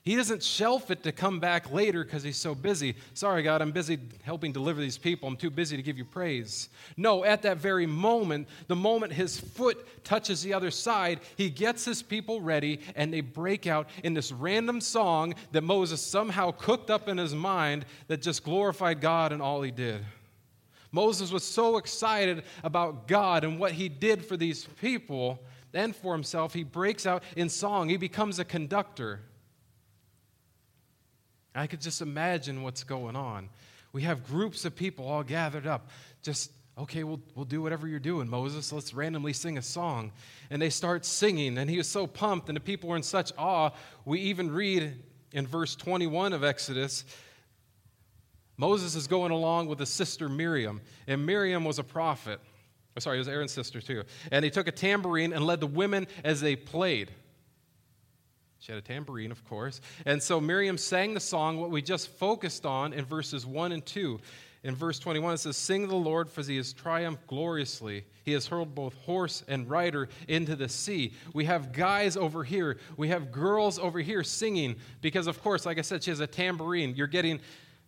He 0.07 0.15
doesn't 0.15 0.41
shelf 0.41 0.89
it 0.89 1.03
to 1.03 1.11
come 1.11 1.41
back 1.41 1.69
later 1.69 2.01
because 2.01 2.23
he's 2.23 2.37
so 2.37 2.55
busy. 2.55 2.95
Sorry, 3.13 3.43
God, 3.43 3.61
I'm 3.61 3.73
busy 3.73 3.99
helping 4.23 4.53
deliver 4.53 4.79
these 4.79 4.97
people. 4.97 5.27
I'm 5.27 5.35
too 5.35 5.49
busy 5.49 5.75
to 5.75 5.83
give 5.83 5.97
you 5.97 6.05
praise. 6.05 6.69
No, 6.95 7.25
at 7.25 7.41
that 7.41 7.57
very 7.57 7.85
moment, 7.85 8.47
the 8.67 8.75
moment 8.77 9.11
his 9.11 9.37
foot 9.37 9.85
touches 10.05 10.41
the 10.41 10.53
other 10.53 10.71
side, 10.71 11.19
he 11.35 11.49
gets 11.49 11.83
his 11.83 12.01
people 12.01 12.39
ready 12.39 12.79
and 12.95 13.13
they 13.13 13.19
break 13.19 13.67
out 13.67 13.89
in 14.01 14.13
this 14.13 14.31
random 14.31 14.79
song 14.79 15.35
that 15.51 15.65
Moses 15.65 16.01
somehow 16.01 16.51
cooked 16.51 16.89
up 16.89 17.09
in 17.09 17.17
his 17.17 17.35
mind 17.35 17.85
that 18.07 18.21
just 18.21 18.45
glorified 18.45 19.01
God 19.01 19.33
and 19.33 19.41
all 19.41 19.61
he 19.61 19.71
did. 19.71 20.05
Moses 20.91 21.31
was 21.31 21.43
so 21.43 21.77
excited 21.77 22.43
about 22.63 23.07
God 23.07 23.43
and 23.43 23.59
what 23.59 23.73
he 23.73 23.89
did 23.89 24.25
for 24.25 24.37
these 24.37 24.65
people 24.81 25.39
and 25.73 25.95
for 25.95 26.13
himself, 26.13 26.53
he 26.53 26.63
breaks 26.63 27.05
out 27.05 27.23
in 27.35 27.49
song. 27.49 27.89
He 27.89 27.97
becomes 27.97 28.39
a 28.39 28.45
conductor. 28.45 29.19
I 31.53 31.67
could 31.67 31.81
just 31.81 32.01
imagine 32.01 32.63
what's 32.63 32.83
going 32.83 33.15
on. 33.15 33.49
We 33.93 34.01
have 34.03 34.25
groups 34.25 34.65
of 34.65 34.75
people 34.75 35.07
all 35.07 35.23
gathered 35.23 35.67
up. 35.67 35.89
Just, 36.23 36.51
okay, 36.77 37.03
we'll, 37.03 37.21
we'll 37.35 37.45
do 37.45 37.61
whatever 37.61 37.87
you're 37.87 37.99
doing, 37.99 38.29
Moses. 38.29 38.71
Let's 38.71 38.93
randomly 38.93 39.33
sing 39.33 39.57
a 39.57 39.61
song. 39.61 40.11
And 40.49 40.61
they 40.61 40.69
start 40.69 41.05
singing, 41.05 41.57
and 41.57 41.69
he 41.69 41.77
was 41.77 41.87
so 41.87 42.07
pumped, 42.07 42.49
and 42.49 42.55
the 42.55 42.61
people 42.61 42.89
were 42.89 42.95
in 42.95 43.03
such 43.03 43.31
awe. 43.37 43.71
We 44.05 44.21
even 44.21 44.51
read 44.51 45.03
in 45.31 45.45
verse 45.45 45.75
21 45.75 46.33
of 46.33 46.43
Exodus 46.43 47.05
Moses 48.57 48.95
is 48.95 49.07
going 49.07 49.31
along 49.31 49.67
with 49.67 49.79
his 49.79 49.89
sister 49.89 50.27
Miriam, 50.27 50.81
and 51.07 51.25
Miriam 51.25 51.63
was 51.63 51.79
a 51.79 51.83
prophet. 51.83 52.39
Oh, 52.95 52.99
sorry, 52.99 53.17
it 53.17 53.19
was 53.19 53.27
Aaron's 53.27 53.51
sister 53.51 53.79
too. 53.79 54.03
And 54.31 54.43
he 54.43 54.49
took 54.49 54.67
a 54.67 54.71
tambourine 54.71 55.31
and 55.31 55.45
led 55.45 55.59
the 55.59 55.67
women 55.67 56.07
as 56.23 56.41
they 56.41 56.55
played. 56.55 57.11
She 58.59 58.71
had 58.71 58.79
a 58.79 58.85
tambourine, 58.85 59.31
of 59.31 59.45
course. 59.45 59.81
And 60.05 60.21
so 60.21 60.41
Miriam 60.41 60.79
sang 60.79 61.13
the 61.13 61.19
song, 61.19 61.57
what 61.57 61.69
we 61.69 61.81
just 61.81 62.09
focused 62.09 62.65
on 62.65 62.93
in 62.93 63.05
verses 63.05 63.45
1 63.45 63.71
and 63.71 63.85
2. 63.85 64.19
In 64.63 64.75
verse 64.75 64.97
21, 64.97 65.35
it 65.35 65.37
says, 65.37 65.55
Sing 65.55 65.87
the 65.87 65.95
Lord, 65.95 66.29
for 66.29 66.41
he 66.41 66.57
has 66.57 66.73
triumphed 66.73 67.27
gloriously. 67.27 68.03
He 68.25 68.33
has 68.33 68.47
hurled 68.47 68.73
both 68.73 68.95
horse 68.95 69.43
and 69.47 69.69
rider 69.69 70.09
into 70.27 70.55
the 70.55 70.67
sea. 70.67 71.13
We 71.33 71.45
have 71.45 71.71
guys 71.71 72.17
over 72.17 72.43
here. 72.43 72.77
We 72.97 73.09
have 73.09 73.31
girls 73.31 73.77
over 73.77 73.99
here 73.99 74.23
singing 74.23 74.75
because, 75.01 75.27
of 75.27 75.41
course, 75.41 75.65
like 75.65 75.77
I 75.77 75.83
said, 75.83 76.03
she 76.03 76.09
has 76.09 76.19
a 76.19 76.27
tambourine. 76.27 76.95
You're 76.95 77.07
getting 77.07 77.39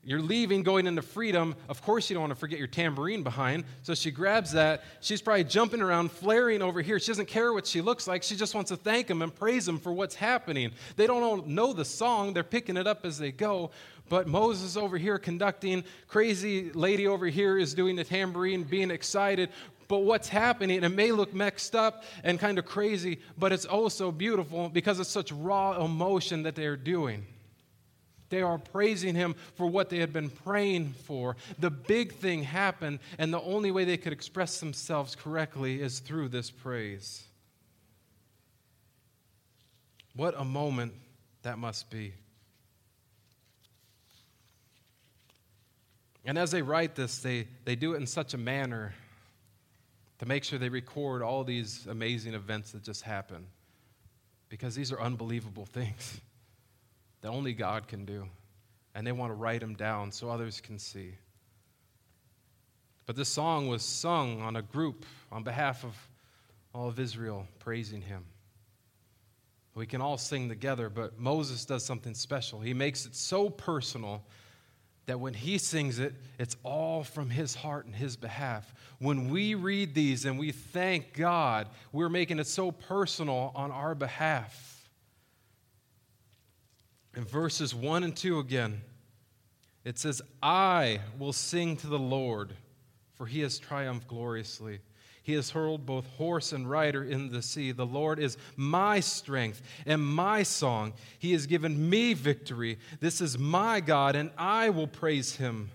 you're 0.03 0.21
leaving, 0.21 0.63
going 0.63 0.87
into 0.87 1.01
freedom. 1.01 1.55
Of 1.67 1.81
course, 1.81 2.09
you 2.09 2.13
don't 2.13 2.21
want 2.21 2.31
to 2.31 2.39
forget 2.39 2.57
your 2.57 2.67
tambourine 2.67 3.21
behind. 3.21 3.65
So 3.83 3.93
she 3.93 4.11
grabs 4.11 4.53
that. 4.53 4.83
She's 5.01 5.21
probably 5.21 5.43
jumping 5.43 5.81
around, 5.81 6.11
flaring 6.11 6.61
over 6.61 6.81
here. 6.81 6.99
She 6.99 7.07
doesn't 7.07 7.27
care 7.27 7.51
what 7.53 7.67
she 7.67 7.81
looks 7.81 8.07
like. 8.07 8.23
She 8.23 8.35
just 8.35 8.55
wants 8.55 8.69
to 8.69 8.77
thank 8.77 9.09
him 9.09 9.21
and 9.21 9.35
praise 9.35 9.67
him 9.67 9.77
for 9.77 9.91
what's 9.91 10.15
happening. 10.15 10.71
They 10.95 11.05
don't 11.05 11.47
know 11.47 11.73
the 11.73 11.85
song, 11.85 12.33
they're 12.33 12.43
picking 12.43 12.77
it 12.77 12.87
up 12.87 13.05
as 13.05 13.17
they 13.17 13.31
go. 13.31 13.71
But 14.07 14.27
Moses 14.27 14.75
over 14.75 14.97
here 14.97 15.19
conducting, 15.19 15.83
crazy 16.07 16.71
lady 16.71 17.05
over 17.05 17.27
here 17.27 17.59
is 17.59 17.73
doing 17.73 17.95
the 17.95 18.03
tambourine, 18.03 18.63
being 18.63 18.89
excited. 18.91 19.49
But 19.87 19.99
what's 19.99 20.29
happening, 20.29 20.83
it 20.83 20.89
may 20.89 21.11
look 21.11 21.33
mixed 21.33 21.75
up 21.75 22.03
and 22.23 22.39
kind 22.39 22.57
of 22.57 22.65
crazy, 22.65 23.19
but 23.37 23.51
it's 23.51 23.65
also 23.65 24.11
beautiful 24.11 24.69
because 24.69 24.99
it's 24.99 25.09
such 25.09 25.31
raw 25.31 25.83
emotion 25.83 26.43
that 26.43 26.55
they're 26.55 26.77
doing. 26.77 27.25
They 28.29 28.41
are 28.41 28.57
praising 28.57 29.15
him 29.15 29.35
for 29.55 29.67
what 29.67 29.89
they 29.89 29.97
had 29.97 30.13
been 30.13 30.29
praying 30.29 30.93
for. 31.05 31.35
The 31.57 31.71
big 31.71 32.13
thing 32.13 32.43
happened, 32.43 32.99
and 33.17 33.33
the 33.33 33.41
only 33.41 33.71
way 33.71 33.85
they 33.85 33.97
could 33.97 34.13
express 34.13 34.59
themselves 34.59 35.15
correctly 35.15 35.81
is 35.81 35.99
through 35.99 36.29
this 36.29 36.51
praise. 36.51 37.23
What 40.15 40.35
a 40.37 40.45
moment 40.45 40.93
that 41.41 41.57
must 41.57 41.89
be. 41.89 42.13
And 46.25 46.37
as 46.37 46.51
they 46.51 46.61
write 46.61 46.95
this, 46.95 47.19
they, 47.19 47.47
they 47.65 47.75
do 47.75 47.93
it 47.93 47.97
in 47.97 48.05
such 48.05 48.33
a 48.33 48.37
manner 48.37 48.93
to 50.19 50.25
make 50.25 50.43
sure 50.43 50.59
they 50.59 50.69
record 50.69 51.21
all 51.21 51.43
these 51.43 51.87
amazing 51.87 52.33
events 52.33 52.71
that 52.73 52.83
just 52.83 53.01
happened. 53.01 53.47
Because 54.49 54.75
these 54.75 54.91
are 54.91 54.99
unbelievable 54.99 55.65
things 55.71 56.19
that 57.21 57.29
only 57.29 57.53
God 57.53 57.87
can 57.87 58.05
do. 58.05 58.27
And 58.95 59.05
they 59.05 59.11
want 59.11 59.31
to 59.31 59.35
write 59.35 59.61
them 59.61 59.75
down 59.75 60.11
so 60.11 60.29
others 60.29 60.61
can 60.61 60.79
see. 60.79 61.13
But 63.05 63.15
this 63.15 63.29
song 63.29 63.67
was 63.67 63.81
sung 63.81 64.41
on 64.41 64.55
a 64.55 64.61
group 64.61 65.05
on 65.31 65.43
behalf 65.43 65.83
of 65.83 65.95
all 66.73 66.87
of 66.87 66.99
Israel, 66.99 67.47
praising 67.59 68.01
him. 68.01 68.25
We 69.75 69.85
can 69.85 70.01
all 70.01 70.17
sing 70.17 70.49
together, 70.49 70.89
but 70.89 71.17
Moses 71.17 71.65
does 71.65 71.85
something 71.85 72.13
special. 72.13 72.59
He 72.59 72.73
makes 72.73 73.05
it 73.05 73.15
so 73.15 73.49
personal 73.49 74.23
that 75.05 75.19
when 75.19 75.33
he 75.33 75.57
sings 75.57 75.97
it, 75.97 76.13
it's 76.37 76.55
all 76.63 77.03
from 77.03 77.31
his 77.31 77.55
heart 77.55 77.85
and 77.85 77.95
his 77.95 78.15
behalf. 78.15 78.71
When 78.99 79.29
we 79.29 79.55
read 79.55 79.95
these 79.95 80.25
and 80.25 80.37
we 80.37 80.51
thank 80.51 81.13
God, 81.13 81.67
we're 81.91 82.09
making 82.09 82.37
it 82.37 82.45
so 82.45 82.71
personal 82.71 83.51
on 83.55 83.71
our 83.71 83.95
behalf. 83.95 84.78
In 87.15 87.25
verses 87.25 87.73
1 87.73 88.03
and 88.03 88.15
2 88.15 88.39
again, 88.39 88.81
it 89.83 89.97
says, 89.97 90.21
I 90.43 90.99
will 91.17 91.33
sing 91.33 91.77
to 91.77 91.87
the 91.87 91.99
Lord, 91.99 92.53
for 93.15 93.25
he 93.25 93.39
has 93.41 93.57
triumphed 93.57 94.07
gloriously. 94.07 94.79
He 95.23 95.33
has 95.33 95.51
hurled 95.51 95.85
both 95.85 96.07
horse 96.17 96.53
and 96.53 96.69
rider 96.69 97.03
in 97.03 97.31
the 97.31 97.41
sea. 97.41 97.71
The 97.71 97.85
Lord 97.85 98.19
is 98.19 98.37
my 98.55 98.99
strength 98.99 99.61
and 99.85 100.01
my 100.01 100.43
song. 100.43 100.93
He 101.19 101.33
has 101.33 101.45
given 101.45 101.89
me 101.89 102.13
victory. 102.13 102.79
This 102.99 103.21
is 103.21 103.37
my 103.37 103.79
God, 103.79 104.15
and 104.15 104.31
I 104.37 104.69
will 104.69 104.87
praise 104.87 105.35
him. 105.35 105.69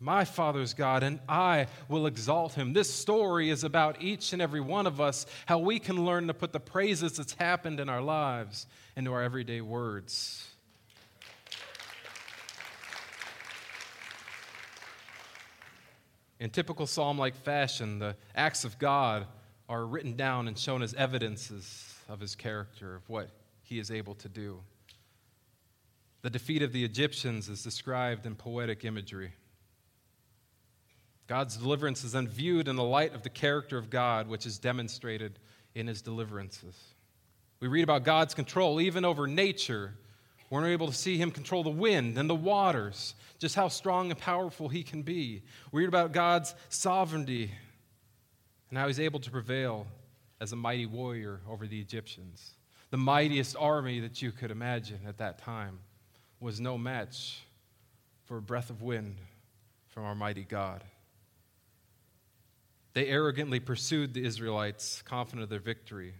My 0.00 0.24
Father's 0.24 0.74
God, 0.74 1.02
and 1.02 1.18
I 1.28 1.66
will 1.88 2.06
exalt 2.06 2.54
him. 2.54 2.72
This 2.72 2.92
story 2.92 3.50
is 3.50 3.64
about 3.64 4.00
each 4.00 4.32
and 4.32 4.40
every 4.40 4.60
one 4.60 4.86
of 4.86 5.00
us, 5.00 5.26
how 5.46 5.58
we 5.58 5.78
can 5.78 6.04
learn 6.04 6.28
to 6.28 6.34
put 6.34 6.52
the 6.52 6.60
praises 6.60 7.16
that's 7.16 7.34
happened 7.34 7.80
in 7.80 7.88
our 7.88 8.00
lives 8.00 8.66
into 8.96 9.12
our 9.12 9.22
everyday 9.22 9.60
words. 9.60 10.47
In 16.40 16.50
typical 16.50 16.86
psalm 16.86 17.18
like 17.18 17.34
fashion, 17.34 17.98
the 17.98 18.16
acts 18.34 18.64
of 18.64 18.78
God 18.78 19.26
are 19.68 19.84
written 19.84 20.16
down 20.16 20.48
and 20.48 20.56
shown 20.56 20.82
as 20.82 20.94
evidences 20.94 21.94
of 22.08 22.20
his 22.20 22.34
character, 22.34 22.94
of 22.94 23.08
what 23.08 23.30
he 23.62 23.78
is 23.78 23.90
able 23.90 24.14
to 24.16 24.28
do. 24.28 24.60
The 26.22 26.30
defeat 26.30 26.62
of 26.62 26.72
the 26.72 26.84
Egyptians 26.84 27.48
is 27.48 27.62
described 27.62 28.26
in 28.26 28.34
poetic 28.34 28.84
imagery. 28.84 29.32
God's 31.26 31.56
deliverance 31.56 32.04
is 32.04 32.12
then 32.12 32.26
viewed 32.26 32.68
in 32.68 32.76
the 32.76 32.82
light 32.82 33.14
of 33.14 33.22
the 33.22 33.28
character 33.28 33.76
of 33.76 33.90
God, 33.90 34.28
which 34.28 34.46
is 34.46 34.58
demonstrated 34.58 35.38
in 35.74 35.86
his 35.86 36.00
deliverances. 36.00 36.74
We 37.60 37.68
read 37.68 37.82
about 37.82 38.04
God's 38.04 38.34
control 38.34 38.80
even 38.80 39.04
over 39.04 39.26
nature 39.26 39.94
we're 40.50 40.68
able 40.68 40.86
to 40.86 40.94
see 40.94 41.18
him 41.18 41.30
control 41.30 41.62
the 41.62 41.70
wind 41.70 42.16
and 42.16 42.28
the 42.28 42.34
waters, 42.34 43.14
just 43.38 43.54
how 43.54 43.68
strong 43.68 44.10
and 44.10 44.18
powerful 44.18 44.68
he 44.68 44.82
can 44.82 45.02
be. 45.02 45.42
We 45.72 45.82
read 45.82 45.88
about 45.88 46.12
God's 46.12 46.54
sovereignty 46.70 47.50
and 48.70 48.78
how 48.78 48.86
he's 48.86 49.00
able 49.00 49.20
to 49.20 49.30
prevail 49.30 49.86
as 50.40 50.52
a 50.52 50.56
mighty 50.56 50.86
warrior 50.86 51.40
over 51.48 51.66
the 51.66 51.80
Egyptians. 51.80 52.52
The 52.90 52.96
mightiest 52.96 53.56
army 53.58 54.00
that 54.00 54.22
you 54.22 54.32
could 54.32 54.50
imagine 54.50 55.00
at 55.06 55.18
that 55.18 55.38
time 55.38 55.80
was 56.40 56.60
no 56.60 56.78
match 56.78 57.42
for 58.24 58.38
a 58.38 58.42
breath 58.42 58.70
of 58.70 58.80
wind 58.80 59.16
from 59.88 60.04
our 60.04 60.14
mighty 60.14 60.44
God. 60.44 60.82
They 62.94 63.08
arrogantly 63.08 63.60
pursued 63.60 64.14
the 64.14 64.24
Israelites, 64.24 65.02
confident 65.02 65.42
of 65.42 65.50
their 65.50 65.58
victory, 65.58 66.14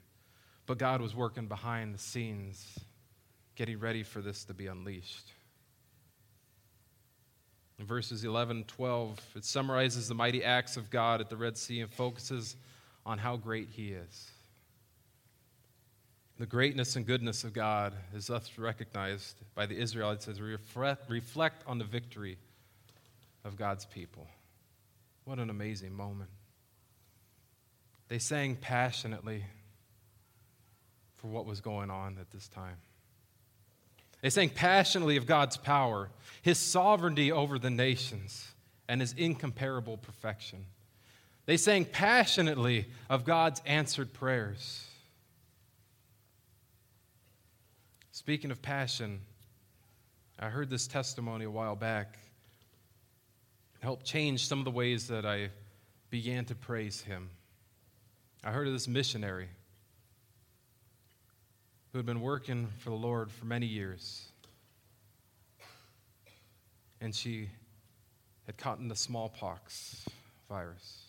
but 0.67 0.77
God 0.77 1.01
was 1.01 1.15
working 1.15 1.47
behind 1.47 1.95
the 1.95 1.99
scenes 1.99 2.79
getting 3.59 3.81
ready 3.81 4.05
for 4.05 4.23
this 4.23 4.45
to 4.45 4.55
be 4.55 4.69
unleashed. 4.69 5.33
In 7.81 7.87
verses 7.87 8.25
11 8.25 8.65
12, 8.69 9.21
it 9.35 9.45
summarizes 9.45 10.07
the 10.07 10.15
mighty 10.15 10.45
acts 10.45 10.77
of 10.77 10.91
God 10.91 11.21
at 11.21 11.29
the 11.29 11.37
Red 11.37 11.59
Sea 11.59 11.81
and 11.81 11.93
focuses 11.93 12.57
on 13.05 13.19
how 13.19 13.37
great 13.37 13.69
He 13.73 13.89
is. 13.91 14.31
The 16.39 16.47
greatness 16.47 16.95
and 16.95 17.05
goodness 17.05 17.43
of 17.43 17.53
God 17.53 17.95
is 18.15 18.29
thus 18.29 18.49
recognized 18.57 19.35
by 19.57 19.67
the 19.67 19.77
Israelites 19.77 20.29
as 20.29 20.41
reflect, 20.41 21.11
reflect 21.11 21.65
on 21.67 21.79
the 21.79 21.85
victory 21.85 22.39
of 23.45 23.57
God's 23.57 23.87
people. 23.87 24.29
What 25.25 25.41
an 25.41 25.51
amazing 25.51 25.97
moment. 25.97 26.31
They 28.07 28.21
sang 28.21 28.55
passionately 28.55 29.45
for 31.17 31.27
what 31.27 31.45
was 31.45 31.61
going 31.61 31.91
on 31.91 32.19
at 32.21 32.31
this 32.31 32.47
time. 32.47 32.77
They 34.21 34.31
sang 34.31 34.51
passionately 34.51 35.17
of 35.17 35.27
God's 35.27 35.57
power, 35.57 36.11
his 36.43 36.59
sovereignty 36.59 37.31
over 37.31 37.59
the 37.59 37.71
nations, 37.71 38.53
and 38.89 39.01
his 39.01 39.13
incomparable 39.13 39.97
perfection. 39.97 40.67
They 41.47 41.57
sang 41.57 41.85
passionately 41.85 42.87
of 43.09 43.25
God's 43.25 43.63
answered 43.65 44.13
prayers. 44.13 44.85
Speaking 48.11 48.51
of 48.51 48.61
passion, 48.61 49.21
I 50.39 50.49
heard 50.49 50.69
this 50.69 50.87
testimony 50.87 51.45
a 51.45 51.51
while 51.51 51.77
back. 51.77 52.19
It 53.77 53.85
helped 53.85 54.05
change 54.05 54.47
some 54.47 54.59
of 54.59 54.65
the 54.65 54.71
ways 54.71 55.09
that 55.09 55.25
I 55.25 55.51
began 56.11 56.45
to 56.47 56.55
praise 56.55 57.01
Him. 57.01 57.31
I 58.43 58.51
heard 58.51 58.67
of 58.67 58.73
this 58.73 58.89
missionary 58.89 59.49
who 61.93 61.99
had 61.99 62.07
been 62.07 62.21
working 62.21 62.69
for 62.79 62.91
the 62.91 62.97
Lord 62.97 63.31
for 63.31 63.47
many 63.47 63.67
years. 63.67 64.25
And 67.01 67.15
she 67.15 67.49
had 68.47 68.57
caught 68.57 68.87
the 68.87 68.97
smallpox 68.97 70.05
virus. 70.49 71.05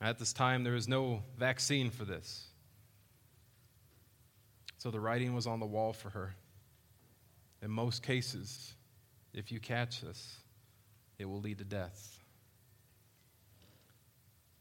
At 0.00 0.18
this 0.18 0.32
time, 0.32 0.64
there 0.64 0.74
was 0.74 0.88
no 0.88 1.22
vaccine 1.38 1.90
for 1.90 2.04
this. 2.04 2.46
So 4.78 4.90
the 4.90 5.00
writing 5.00 5.34
was 5.34 5.46
on 5.46 5.58
the 5.58 5.66
wall 5.66 5.92
for 5.92 6.10
her. 6.10 6.34
In 7.62 7.70
most 7.70 8.02
cases, 8.02 8.74
if 9.32 9.50
you 9.50 9.58
catch 9.58 10.02
this, 10.02 10.36
it 11.18 11.24
will 11.24 11.40
lead 11.40 11.58
to 11.58 11.64
death. 11.64 12.18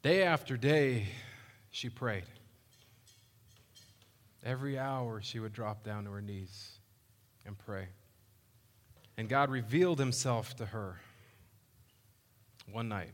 Day 0.01 0.23
after 0.23 0.55
day, 0.55 1.07
she 1.71 1.89
prayed. 1.89 2.23
Every 4.45 4.77
hour, 4.77 5.21
she 5.21 5.39
would 5.39 5.53
drop 5.53 5.83
down 5.83 6.05
to 6.05 6.11
her 6.11 6.21
knees 6.21 6.77
and 7.47 7.57
pray. 7.57 7.87
And 9.17 9.27
God 9.27 9.49
revealed 9.49 9.97
himself 9.97 10.55
to 10.57 10.67
her 10.67 10.99
one 12.71 12.87
night. 12.87 13.11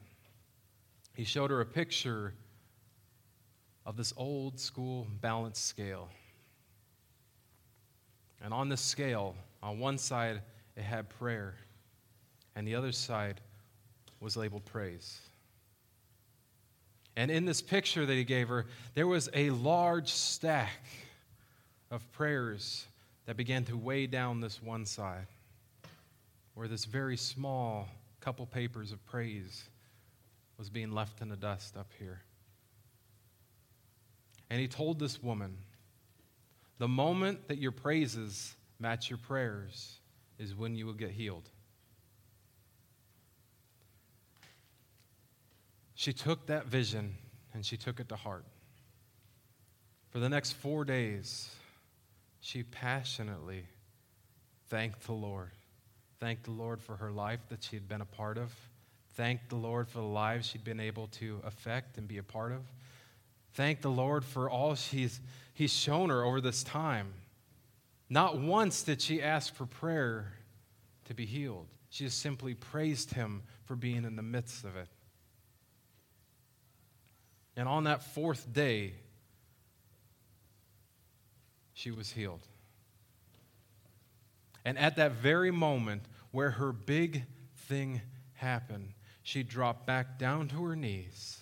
He 1.15 1.23
showed 1.23 1.49
her 1.49 1.61
a 1.61 1.65
picture 1.65 2.33
of 3.85 3.95
this 3.95 4.13
old 4.17 4.59
school 4.59 5.07
balance 5.21 5.59
scale. 5.59 6.09
And 8.43 8.53
on 8.53 8.67
this 8.69 8.81
scale, 8.81 9.35
on 9.63 9.79
one 9.79 9.97
side, 9.97 10.41
it 10.75 10.83
had 10.83 11.09
prayer, 11.09 11.55
and 12.55 12.67
the 12.67 12.75
other 12.75 12.91
side 12.91 13.39
was 14.19 14.35
labeled 14.35 14.65
praise. 14.65 15.19
And 17.15 17.29
in 17.29 17.45
this 17.45 17.61
picture 17.61 18.05
that 18.05 18.13
he 18.13 18.23
gave 18.23 18.47
her, 18.47 18.65
there 18.95 19.07
was 19.07 19.29
a 19.33 19.49
large 19.51 20.11
stack 20.11 20.81
of 21.91 22.09
prayers 22.13 22.87
that 23.25 23.37
began 23.37 23.65
to 23.65 23.77
weigh 23.77 24.07
down 24.07 24.39
this 24.39 24.63
one 24.63 24.85
side, 24.85 25.27
where 26.55 26.67
this 26.67 26.85
very 26.85 27.17
small 27.17 27.87
couple 28.21 28.45
papers 28.45 28.91
of 28.91 29.05
praise 29.05 29.65
was 30.57 30.69
being 30.69 30.91
left 30.91 31.21
in 31.21 31.29
the 31.29 31.35
dust 31.35 31.75
up 31.77 31.91
here. 31.99 32.21
And 34.49 34.59
he 34.59 34.67
told 34.67 34.99
this 34.99 35.21
woman, 35.21 35.57
the 36.77 36.87
moment 36.87 37.47
that 37.47 37.57
your 37.57 37.71
praises 37.71 38.55
match 38.79 39.09
your 39.09 39.19
prayers 39.19 39.99
is 40.39 40.55
when 40.55 40.75
you 40.75 40.85
will 40.85 40.93
get 40.93 41.11
healed. 41.11 41.49
She 45.93 46.13
took 46.13 46.47
that 46.47 46.65
vision 46.65 47.15
and 47.53 47.63
she 47.65 47.77
took 47.77 47.99
it 47.99 48.09
to 48.09 48.15
heart. 48.15 48.45
For 50.09 50.19
the 50.19 50.29
next 50.29 50.53
four 50.53 50.83
days, 50.83 51.51
she 52.41 52.63
passionately 52.63 53.63
thanked 54.67 55.05
the 55.05 55.13
Lord. 55.13 55.51
Thanked 56.19 56.43
the 56.43 56.51
Lord 56.51 56.81
for 56.81 56.97
her 56.97 57.11
life 57.11 57.39
that 57.49 57.63
she 57.63 57.75
had 57.75 57.87
been 57.87 58.01
a 58.01 58.05
part 58.05 58.37
of. 58.37 58.53
Thanked 59.13 59.49
the 59.49 59.55
Lord 59.55 59.87
for 59.87 59.99
the 59.99 60.05
lives 60.05 60.47
she'd 60.47 60.63
been 60.63 60.79
able 60.79 61.07
to 61.07 61.39
affect 61.45 61.97
and 61.97 62.07
be 62.07 62.17
a 62.17 62.23
part 62.23 62.51
of. 62.51 62.61
Thanked 63.53 63.83
the 63.83 63.91
Lord 63.91 64.25
for 64.25 64.49
all 64.49 64.75
she's, 64.75 65.19
He's 65.53 65.73
shown 65.73 66.09
her 66.09 66.23
over 66.23 66.41
this 66.41 66.63
time. 66.63 67.13
Not 68.09 68.39
once 68.39 68.83
did 68.83 69.01
she 69.01 69.21
ask 69.21 69.53
for 69.53 69.65
prayer 69.65 70.33
to 71.05 71.13
be 71.13 71.25
healed. 71.25 71.67
She 71.89 72.05
just 72.05 72.19
simply 72.19 72.55
praised 72.55 73.13
Him 73.13 73.43
for 73.65 73.75
being 73.75 74.03
in 74.03 74.15
the 74.15 74.21
midst 74.23 74.63
of 74.63 74.75
it. 74.75 74.87
And 77.55 77.67
on 77.67 77.83
that 77.83 78.01
fourth 78.01 78.51
day, 78.51 78.93
she 81.73 81.91
was 81.91 82.11
healed. 82.11 82.47
And 84.63 84.77
at 84.77 84.95
that 84.95 85.13
very 85.13 85.51
moment 85.51 86.03
where 86.31 86.51
her 86.51 86.71
big 86.71 87.23
thing 87.67 88.01
happened, 88.35 88.93
she 89.23 89.43
dropped 89.43 89.85
back 89.85 90.17
down 90.17 90.47
to 90.49 90.63
her 90.63 90.75
knees 90.75 91.40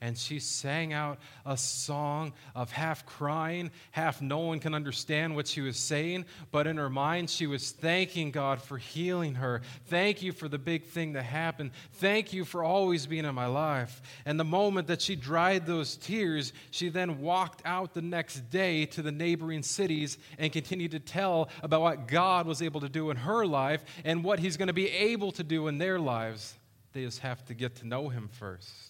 and 0.00 0.16
she 0.16 0.38
sang 0.38 0.92
out 0.92 1.18
a 1.44 1.56
song 1.56 2.32
of 2.54 2.72
half 2.72 3.04
crying, 3.04 3.70
half 3.90 4.22
no 4.22 4.38
one 4.38 4.58
can 4.58 4.74
understand 4.74 5.36
what 5.36 5.46
she 5.46 5.60
was 5.60 5.76
saying, 5.76 6.24
but 6.50 6.66
in 6.66 6.78
her 6.78 6.88
mind 6.88 7.28
she 7.28 7.46
was 7.46 7.70
thanking 7.70 8.30
God 8.30 8.62
for 8.62 8.78
healing 8.78 9.34
her. 9.34 9.60
Thank 9.86 10.22
you 10.22 10.32
for 10.32 10.48
the 10.48 10.58
big 10.58 10.84
thing 10.84 11.12
that 11.12 11.24
happened. 11.24 11.72
Thank 11.94 12.32
you 12.32 12.46
for 12.46 12.64
always 12.64 13.06
being 13.06 13.26
in 13.26 13.34
my 13.34 13.46
life. 13.46 14.00
And 14.24 14.40
the 14.40 14.44
moment 14.44 14.86
that 14.88 15.02
she 15.02 15.16
dried 15.16 15.66
those 15.66 15.96
tears, 15.96 16.54
she 16.70 16.88
then 16.88 17.20
walked 17.20 17.60
out 17.66 17.92
the 17.92 18.02
next 18.02 18.48
day 18.50 18.86
to 18.86 19.02
the 19.02 19.12
neighboring 19.12 19.62
cities 19.62 20.16
and 20.38 20.50
continued 20.50 20.92
to 20.92 21.00
tell 21.00 21.50
about 21.62 21.82
what 21.82 22.08
God 22.08 22.46
was 22.46 22.62
able 22.62 22.80
to 22.80 22.88
do 22.88 23.10
in 23.10 23.18
her 23.18 23.44
life 23.44 23.84
and 24.04 24.24
what 24.24 24.38
he's 24.38 24.56
going 24.56 24.68
to 24.68 24.72
be 24.72 24.88
able 24.88 25.32
to 25.32 25.42
do 25.42 25.68
in 25.68 25.76
their 25.76 25.98
lives. 25.98 26.54
They 26.92 27.04
just 27.04 27.20
have 27.20 27.44
to 27.46 27.54
get 27.54 27.76
to 27.76 27.86
know 27.86 28.08
him 28.08 28.28
first. 28.32 28.89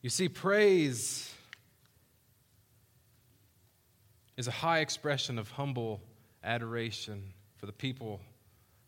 You 0.00 0.10
see, 0.10 0.28
praise 0.28 1.34
is 4.36 4.46
a 4.46 4.52
high 4.52 4.78
expression 4.78 5.38
of 5.38 5.50
humble 5.50 6.00
adoration 6.44 7.32
for 7.56 7.66
the 7.66 7.72
people 7.72 8.20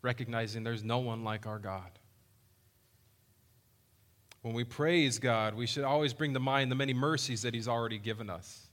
recognizing 0.01 0.63
there's 0.63 0.83
no 0.83 0.99
one 0.99 1.23
like 1.23 1.45
our 1.45 1.59
God. 1.59 1.91
When 4.41 4.53
we 4.53 4.63
praise 4.63 5.19
God, 5.19 5.53
we 5.53 5.67
should 5.67 5.83
always 5.83 6.13
bring 6.13 6.33
to 6.33 6.39
mind 6.39 6.71
the 6.71 6.75
many 6.75 6.93
mercies 6.93 7.43
that 7.43 7.53
He's 7.53 7.67
already 7.67 7.99
given 7.99 8.29
us. 8.29 8.67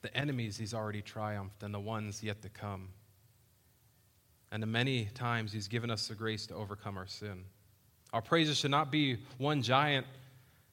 The 0.00 0.16
enemies 0.16 0.56
He's 0.56 0.72
already 0.72 1.02
triumphed, 1.02 1.62
and 1.62 1.74
the 1.74 1.80
ones 1.80 2.22
yet 2.22 2.40
to 2.42 2.48
come. 2.48 2.88
And 4.50 4.62
the 4.62 4.66
many 4.66 5.06
times 5.06 5.52
He's 5.52 5.68
given 5.68 5.90
us 5.90 6.08
the 6.08 6.14
grace 6.14 6.46
to 6.46 6.54
overcome 6.54 6.96
our 6.96 7.06
sin. 7.06 7.44
Our 8.12 8.22
praises 8.22 8.58
should 8.58 8.70
not 8.70 8.90
be 8.90 9.18
one 9.38 9.62
giant, 9.62 10.06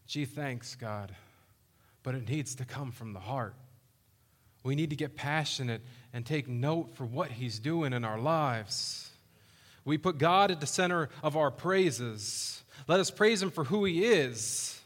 gee, 0.07 0.25
thanks, 0.25 0.75
God, 0.75 1.13
but 2.03 2.15
it 2.15 2.27
needs 2.29 2.55
to 2.55 2.65
come 2.65 2.91
from 2.91 3.13
the 3.13 3.19
heart. 3.19 3.55
We 4.63 4.75
need 4.75 4.91
to 4.91 4.95
get 4.95 5.15
passionate 5.15 5.81
and 6.13 6.25
take 6.25 6.47
note 6.47 6.95
for 6.95 7.05
what 7.05 7.31
He's 7.31 7.59
doing 7.59 7.91
in 7.91 8.05
our 8.05 8.19
lives. 8.19 9.11
We 9.83 9.97
put 9.97 10.17
God 10.17 10.51
at 10.51 10.61
the 10.61 10.67
center 10.67 11.09
of 11.21 11.35
our 11.35 11.51
praises. 11.51 12.63
Let 12.87 12.99
us 12.99 13.11
praise 13.11 13.41
Him 13.41 13.51
for 13.51 13.65
who 13.65 13.83
He 13.83 14.05
is, 14.05 14.79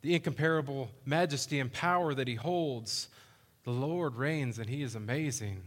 the 0.00 0.14
incomparable 0.14 0.90
majesty 1.04 1.60
and 1.60 1.70
power 1.70 2.14
that 2.14 2.28
He 2.28 2.34
holds. 2.34 3.08
The 3.64 3.70
Lord 3.70 4.16
reigns 4.16 4.58
and 4.58 4.70
He 4.70 4.82
is 4.82 4.94
amazing. 4.94 5.62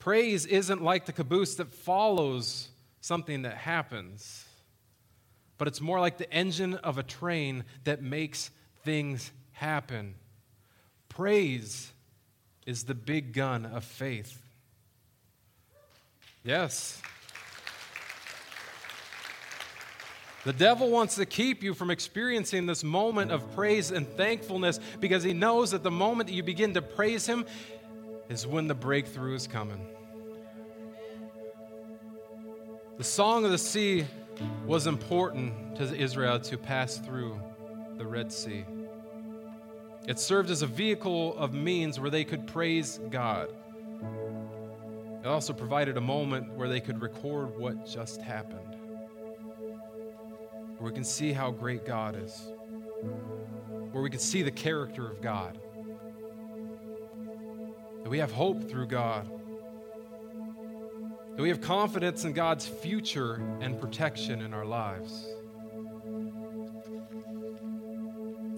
Praise 0.00 0.46
isn't 0.46 0.82
like 0.82 1.06
the 1.06 1.12
caboose 1.12 1.54
that 1.56 1.72
follows 1.72 2.69
something 3.00 3.42
that 3.42 3.56
happens, 3.56 4.44
but 5.58 5.68
it's 5.68 5.80
more 5.80 6.00
like 6.00 6.18
the 6.18 6.32
engine 6.32 6.74
of 6.74 6.98
a 6.98 7.02
train 7.02 7.64
that 7.84 8.02
makes 8.02 8.50
things 8.84 9.32
happen. 9.52 10.14
Praise 11.08 11.92
is 12.66 12.84
the 12.84 12.94
big 12.94 13.32
gun 13.32 13.66
of 13.66 13.84
faith. 13.84 14.40
Yes. 16.44 17.00
The 20.44 20.52
devil 20.54 20.90
wants 20.90 21.16
to 21.16 21.26
keep 21.26 21.62
you 21.62 21.74
from 21.74 21.90
experiencing 21.90 22.64
this 22.64 22.82
moment 22.82 23.30
of 23.30 23.54
praise 23.54 23.90
and 23.90 24.08
thankfulness 24.08 24.80
because 24.98 25.22
he 25.22 25.34
knows 25.34 25.72
that 25.72 25.82
the 25.82 25.90
moment 25.90 26.28
that 26.28 26.34
you 26.34 26.42
begin 26.42 26.72
to 26.74 26.82
praise 26.82 27.26
him 27.26 27.44
is 28.30 28.46
when 28.46 28.66
the 28.66 28.74
breakthrough 28.74 29.34
is 29.34 29.46
coming. 29.46 29.86
The 33.00 33.04
Song 33.04 33.46
of 33.46 33.50
the 33.50 33.56
Sea 33.56 34.04
was 34.66 34.86
important 34.86 35.74
to 35.76 35.84
Israel 35.84 36.38
to 36.38 36.58
pass 36.58 36.98
through 36.98 37.40
the 37.96 38.04
Red 38.04 38.30
Sea. 38.30 38.66
It 40.06 40.18
served 40.18 40.50
as 40.50 40.60
a 40.60 40.66
vehicle 40.66 41.34
of 41.38 41.54
means 41.54 41.98
where 41.98 42.10
they 42.10 42.24
could 42.24 42.46
praise 42.46 43.00
God. 43.08 43.48
It 45.24 45.26
also 45.26 45.54
provided 45.54 45.96
a 45.96 46.00
moment 46.02 46.52
where 46.52 46.68
they 46.68 46.78
could 46.78 47.00
record 47.00 47.58
what 47.58 47.86
just 47.86 48.20
happened, 48.20 48.76
where 50.76 50.90
we 50.90 50.92
can 50.92 51.02
see 51.02 51.32
how 51.32 51.52
great 51.52 51.86
God 51.86 52.22
is, 52.22 52.52
where 53.92 54.02
we 54.02 54.10
can 54.10 54.20
see 54.20 54.42
the 54.42 54.50
character 54.50 55.10
of 55.10 55.22
God, 55.22 55.58
that 58.02 58.10
we 58.10 58.18
have 58.18 58.30
hope 58.30 58.68
through 58.68 58.88
God 58.88 59.39
that 61.36 61.42
we 61.42 61.48
have 61.48 61.60
confidence 61.60 62.24
in 62.24 62.32
God's 62.32 62.66
future 62.66 63.42
and 63.60 63.80
protection 63.80 64.42
in 64.42 64.52
our 64.52 64.64
lives. 64.64 65.26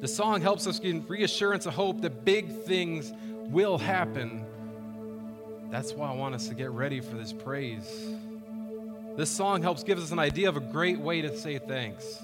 The 0.00 0.08
song 0.08 0.40
helps 0.40 0.66
us 0.66 0.80
get 0.80 1.08
reassurance 1.08 1.66
of 1.66 1.74
hope 1.74 2.00
that 2.00 2.24
big 2.24 2.64
things 2.64 3.12
will 3.50 3.78
happen. 3.78 4.44
That's 5.70 5.92
why 5.92 6.10
I 6.10 6.14
want 6.14 6.34
us 6.34 6.48
to 6.48 6.54
get 6.54 6.70
ready 6.72 7.00
for 7.00 7.14
this 7.14 7.32
praise. 7.32 8.16
This 9.16 9.30
song 9.30 9.62
helps 9.62 9.84
give 9.84 9.98
us 9.98 10.10
an 10.10 10.18
idea 10.18 10.48
of 10.48 10.56
a 10.56 10.60
great 10.60 10.98
way 10.98 11.20
to 11.20 11.36
say 11.36 11.58
thanks. 11.58 12.18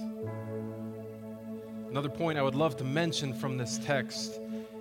Another 1.89 2.09
point 2.09 2.39
I 2.39 2.43
would 2.43 2.55
love 2.55 2.77
to 2.79 2.85
mention 2.85 3.33
from 3.33 3.57
this 3.59 3.79
text 3.79 4.41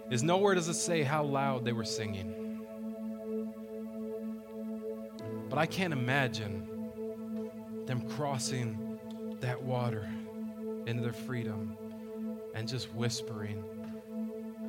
is 0.10 0.24
nowhere 0.24 0.56
does 0.56 0.68
it 0.68 0.74
say 0.74 1.04
how 1.04 1.24
loud 1.24 1.66
they 1.66 1.74
were 1.74 1.86
singing. 1.86 2.47
But 5.50 5.60
I 5.60 5.66
can't 5.66 5.94
imagine 5.94 6.68
them 7.86 8.02
crossing 8.10 9.00
that 9.40 9.62
water 9.62 10.08
into 10.86 11.02
their 11.02 11.14
freedom 11.14 11.78
and 12.54 12.68
just 12.68 12.94
whispering, 12.94 13.64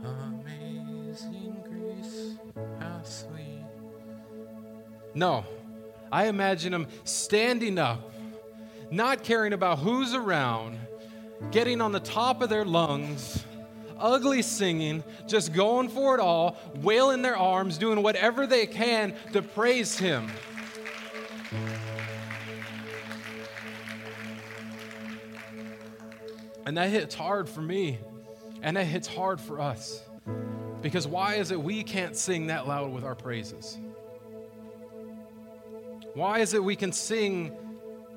Amazing 0.05 1.57
grace, 1.69 2.37
how 2.79 3.03
sweet. 3.03 3.64
No, 5.14 5.45
I 6.12 6.27
imagine 6.27 6.73
them 6.73 6.87
standing 7.05 7.79
up, 7.79 8.12
not 8.91 9.25
caring 9.25 9.53
about 9.53 9.81
who's 9.81 10.14
around, 10.14 10.79
getting 11.51 11.81
on 11.81 11.93
the 11.93 12.01
top 12.01 12.41
of 12.41 12.49
their 12.49 12.64
lungs, 12.64 13.45
ugly 13.99 14.43
singing, 14.43 15.03
just 15.27 15.53
going 15.53 15.88
for 15.88 16.14
it 16.14 16.21
all, 16.21 16.57
wailing 16.77 17.23
their 17.23 17.37
arms, 17.37 17.79
doing 17.79 18.03
whatever 18.03 18.47
they 18.47 18.67
can 18.67 19.14
to 19.33 19.43
praise 19.43 19.99
Him. 19.99 20.31
And 26.68 26.76
that 26.76 26.90
hits 26.90 27.14
hard 27.14 27.48
for 27.48 27.62
me, 27.62 27.98
and 28.61 28.76
that 28.76 28.85
hits 28.85 29.09
hard 29.09 29.40
for 29.40 29.59
us. 29.59 30.02
Because 30.83 31.07
why 31.07 31.37
is 31.37 31.50
it 31.50 31.59
we 31.59 31.83
can't 31.83 32.14
sing 32.14 32.48
that 32.48 32.68
loud 32.68 32.92
with 32.92 33.04
our 33.04 33.14
praises? 33.14 33.78
Why 36.12 36.40
is 36.40 36.52
it 36.52 36.62
we 36.62 36.76
can 36.76 36.92
sing 36.92 37.57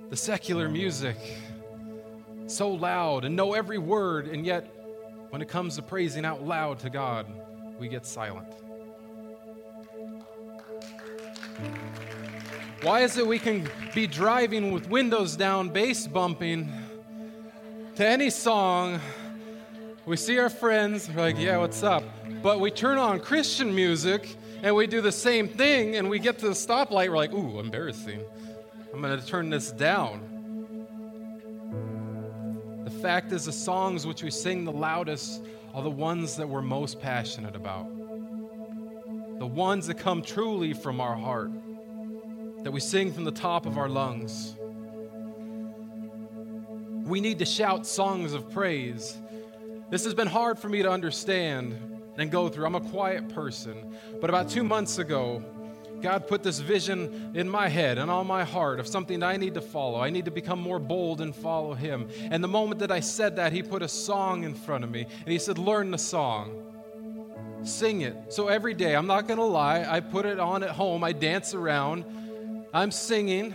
the 0.09 0.17
secular 0.17 0.67
music 0.67 1.15
so 2.47 2.71
loud 2.71 3.23
and 3.23 3.37
know 3.37 3.53
every 3.53 3.77
word, 3.77 4.27
and 4.27 4.45
yet 4.45 4.69
when 5.29 5.41
it 5.41 5.47
comes 5.47 5.77
to 5.77 5.81
praising 5.81 6.25
out 6.25 6.45
loud 6.45 6.79
to 6.79 6.89
God, 6.89 7.27
we 7.79 7.87
get 7.87 8.05
silent? 8.05 8.53
Why 12.81 13.03
is 13.03 13.17
it 13.17 13.25
we 13.25 13.39
can 13.39 13.69
be 13.95 14.07
driving 14.07 14.73
with 14.73 14.89
windows 14.89 15.37
down, 15.37 15.69
bass 15.69 16.05
bumping, 16.05 16.80
to 17.95 18.07
any 18.07 18.29
song. 18.29 19.01
We 20.05 20.15
see 20.15 20.39
our 20.39 20.49
friends, 20.49 21.09
we're 21.09 21.21
like, 21.21 21.37
yeah, 21.37 21.57
what's 21.57 21.83
up? 21.83 22.03
But 22.41 22.59
we 22.59 22.71
turn 22.71 22.97
on 22.97 23.19
Christian 23.19 23.75
music 23.75 24.35
and 24.63 24.75
we 24.75 24.87
do 24.87 25.01
the 25.01 25.11
same 25.11 25.47
thing 25.47 25.97
and 25.97 26.09
we 26.09 26.19
get 26.19 26.39
to 26.39 26.47
the 26.47 26.53
stoplight, 26.53 27.09
we're 27.09 27.17
like, 27.17 27.33
ooh, 27.33 27.59
embarrassing. 27.59 28.21
I'm 28.93 29.01
going 29.01 29.19
to 29.19 29.25
turn 29.25 29.49
this 29.49 29.71
down. 29.71 30.27
The 32.85 32.91
fact 32.91 33.31
is, 33.31 33.45
the 33.45 33.51
songs 33.51 34.07
which 34.07 34.23
we 34.23 34.31
sing 34.31 34.65
the 34.65 34.71
loudest 34.71 35.43
are 35.73 35.83
the 35.83 35.89
ones 35.89 36.35
that 36.37 36.47
we're 36.47 36.61
most 36.61 37.01
passionate 37.01 37.55
about. 37.55 37.87
The 39.39 39.45
ones 39.45 39.87
that 39.87 39.97
come 39.97 40.21
truly 40.21 40.73
from 40.73 40.99
our 41.01 41.15
heart, 41.15 41.51
that 42.63 42.71
we 42.71 42.79
sing 42.79 43.11
from 43.11 43.23
the 43.23 43.31
top 43.31 43.65
of 43.65 43.77
our 43.77 43.89
lungs. 43.89 44.55
We 47.03 47.21
need 47.21 47.39
to 47.39 47.45
shout 47.45 47.85
songs 47.85 48.33
of 48.33 48.51
praise. 48.51 49.17
This 49.89 50.05
has 50.05 50.13
been 50.13 50.27
hard 50.27 50.59
for 50.59 50.69
me 50.69 50.83
to 50.83 50.89
understand 50.89 51.77
and 52.17 52.31
go 52.31 52.49
through. 52.49 52.65
I'm 52.65 52.75
a 52.75 52.81
quiet 52.81 53.29
person. 53.29 53.95
But 54.19 54.29
about 54.29 54.49
two 54.49 54.63
months 54.63 54.97
ago, 54.97 55.43
God 56.01 56.27
put 56.27 56.43
this 56.43 56.59
vision 56.59 57.31
in 57.35 57.47
my 57.47 57.67
head 57.67 57.97
and 57.97 58.09
on 58.09 58.25
my 58.25 58.43
heart 58.43 58.79
of 58.79 58.87
something 58.87 59.19
that 59.19 59.27
I 59.27 59.37
need 59.37 59.53
to 59.53 59.61
follow. 59.61 59.99
I 59.99 60.09
need 60.09 60.25
to 60.25 60.31
become 60.31 60.59
more 60.59 60.79
bold 60.79 61.21
and 61.21 61.35
follow 61.35 61.73
Him. 61.73 62.09
And 62.31 62.43
the 62.43 62.47
moment 62.47 62.79
that 62.79 62.91
I 62.91 62.99
said 62.99 63.35
that, 63.35 63.53
He 63.53 63.61
put 63.61 63.81
a 63.81 63.87
song 63.87 64.43
in 64.43 64.53
front 64.53 64.83
of 64.83 64.89
me 64.89 65.01
and 65.03 65.27
He 65.27 65.39
said, 65.39 65.57
Learn 65.57 65.91
the 65.91 65.97
song. 65.97 66.63
Sing 67.63 68.01
it. 68.01 68.15
So 68.33 68.47
every 68.47 68.73
day, 68.73 68.95
I'm 68.95 69.07
not 69.07 69.27
going 69.27 69.37
to 69.37 69.45
lie, 69.45 69.85
I 69.87 69.99
put 69.99 70.25
it 70.25 70.39
on 70.39 70.63
at 70.63 70.71
home, 70.71 71.03
I 71.03 71.11
dance 71.11 71.53
around, 71.53 72.05
I'm 72.73 72.89
singing 72.89 73.53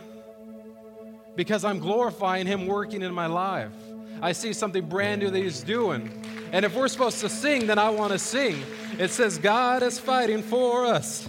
because 1.37 1.65
I'm 1.65 1.79
glorifying 1.79 2.47
Him 2.47 2.67
working 2.67 3.03
in 3.03 3.15
my 3.15 3.27
life. 3.27 3.73
I 4.21 4.33
see 4.33 4.53
something 4.53 4.87
brand 4.87 5.21
new 5.21 5.31
that 5.31 5.39
He's 5.39 5.63
doing. 5.63 6.11
And 6.53 6.65
if 6.65 6.75
we're 6.75 6.89
supposed 6.89 7.21
to 7.21 7.29
sing, 7.29 7.67
then 7.67 7.79
I 7.79 7.91
want 7.91 8.13
to 8.13 8.19
sing. 8.19 8.63
It 8.99 9.11
says, 9.11 9.39
God 9.39 9.83
is 9.83 9.99
fighting 9.99 10.43
for 10.43 10.87
us, 10.87 11.29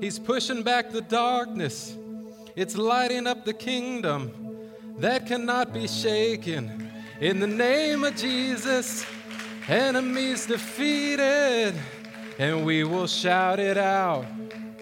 He's 0.00 0.18
pushing 0.18 0.62
back 0.62 0.90
the 0.90 1.02
darkness, 1.02 1.96
it's 2.56 2.76
lighting 2.76 3.26
up 3.26 3.44
the 3.44 3.54
kingdom 3.54 4.32
that 4.98 5.26
cannot 5.26 5.72
be 5.72 5.88
shaken. 5.88 6.90
In 7.20 7.38
the 7.40 7.46
name 7.46 8.04
of 8.04 8.16
Jesus, 8.16 9.06
enemies 9.68 10.46
defeated, 10.46 11.74
and 12.38 12.64
we 12.64 12.84
will 12.84 13.06
shout 13.06 13.58
it 13.58 13.78
out. 13.78 14.26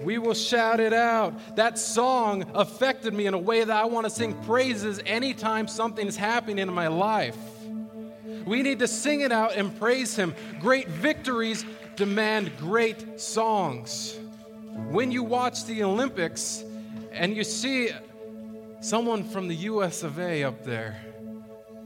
We 0.03 0.19
will 0.19 0.35
shout 0.35 0.81
it 0.81 0.93
out. 0.93 1.57
That 1.57 1.79
song 1.79 2.51
affected 2.55 3.15
me 3.15 3.27
in 3.27 3.35
a 3.35 3.39
way 3.39 3.65
that 3.65 3.77
I 3.77 3.87
want 3.87 4.07
to 4.07 4.11
sing 4.11 4.35
praises 4.45 5.01
anytime 5.05 5.69
something's 5.69 6.17
happening 6.17 6.59
in 6.59 6.73
my 6.73 6.89
life. 6.89 7.37
We 8.47 8.63
need 8.63 8.79
to 8.79 8.89
sing 8.89 9.21
it 9.23 9.33
out 9.33 9.57
and 9.57 9.77
praise 9.79 10.17
Him. 10.17 10.35
Great 10.61 10.89
victories 10.89 11.65
demand 11.97 12.57
great 12.59 13.21
songs. 13.21 14.19
When 14.91 15.11
you 15.11 15.25
watch 15.25 15.65
the 15.65 15.83
Olympics 15.83 16.63
and 17.13 17.37
you 17.37 17.43
see 17.43 17.91
someone 18.81 19.25
from 19.25 19.49
the 19.49 19.57
US 19.57 20.05
of 20.05 20.19
A 20.21 20.45
up 20.45 20.65
there, 20.65 20.97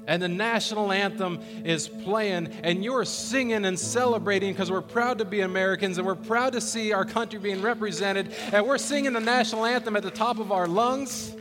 and 0.06 0.22
the 0.22 0.28
national 0.28 0.92
anthem 0.92 1.40
is 1.64 1.88
playing, 1.88 2.48
and 2.62 2.84
you're 2.84 3.04
singing 3.04 3.64
and 3.64 3.78
celebrating 3.78 4.52
because 4.52 4.70
we're 4.70 4.80
proud 4.80 5.18
to 5.18 5.24
be 5.24 5.40
Americans 5.40 5.98
and 5.98 6.06
we're 6.06 6.14
proud 6.14 6.52
to 6.54 6.60
see 6.60 6.92
our 6.92 7.04
country 7.04 7.38
being 7.38 7.62
represented, 7.62 8.32
and 8.52 8.66
we're 8.66 8.78
singing 8.78 9.12
the 9.12 9.20
national 9.20 9.64
anthem 9.64 9.96
at 9.96 10.02
the 10.02 10.10
top 10.10 10.38
of 10.38 10.52
our 10.52 10.66
lungs. 10.66 11.36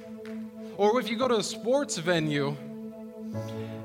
Or 0.78 1.00
if 1.00 1.10
you 1.10 1.18
go 1.18 1.28
to 1.28 1.38
a 1.38 1.44
sports 1.44 1.98
venue 1.98 2.56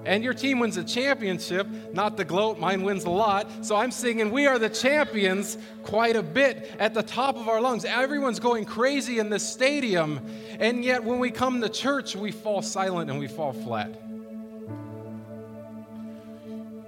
and 0.07 0.23
your 0.23 0.33
team 0.33 0.61
wins 0.61 0.77
a 0.77 0.85
championship, 0.85 1.67
not 1.93 2.17
the 2.17 2.25
gloat, 2.25 2.59
mine 2.59 2.83
wins 2.83 3.05
a 3.05 3.11
lot. 3.11 3.51
So 3.67 3.77
I'm 3.77 3.91
singing, 3.91 4.31
We 4.31 4.47
are 4.47 4.59
the 4.59 4.71
champions 4.71 5.59
quite 5.83 6.17
a 6.17 6.23
bit 6.23 6.75
at 6.79 6.95
the 6.95 7.03
top 7.03 7.37
of 7.37 7.49
our 7.49 7.61
lungs. 7.61 7.85
Everyone's 7.85 8.39
going 8.39 8.65
crazy 8.65 9.19
in 9.19 9.31
this 9.31 9.47
stadium, 9.47 10.21
and 10.61 10.85
yet 10.85 11.03
when 11.03 11.19
we 11.19 11.31
come 11.31 11.61
to 11.61 11.69
church, 11.69 12.15
we 12.15 12.31
fall 12.31 12.63
silent 12.63 13.11
and 13.11 13.19
we 13.19 13.27
fall 13.27 13.53
flat. 13.53 14.06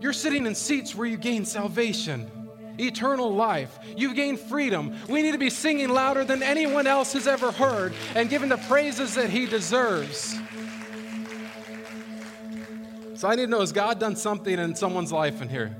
You're 0.00 0.12
sitting 0.12 0.46
in 0.46 0.54
seats 0.54 0.94
where 0.94 1.06
you 1.06 1.16
gain 1.16 1.44
salvation, 1.44 2.30
eternal 2.78 3.34
life. 3.34 3.78
You 3.96 4.14
gain 4.14 4.36
freedom. 4.36 4.94
We 5.08 5.22
need 5.22 5.32
to 5.32 5.38
be 5.38 5.50
singing 5.50 5.88
louder 5.88 6.24
than 6.24 6.42
anyone 6.42 6.86
else 6.86 7.12
has 7.14 7.26
ever 7.26 7.50
heard 7.50 7.94
and 8.14 8.30
giving 8.30 8.48
the 8.48 8.58
praises 8.58 9.14
that 9.14 9.30
He 9.30 9.46
deserves. 9.46 10.38
So 13.14 13.26
I 13.26 13.34
need 13.34 13.46
to 13.46 13.50
know 13.50 13.60
has 13.60 13.72
God 13.72 13.98
done 13.98 14.14
something 14.14 14.58
in 14.58 14.76
someone's 14.76 15.10
life 15.10 15.42
in 15.42 15.48
here? 15.48 15.76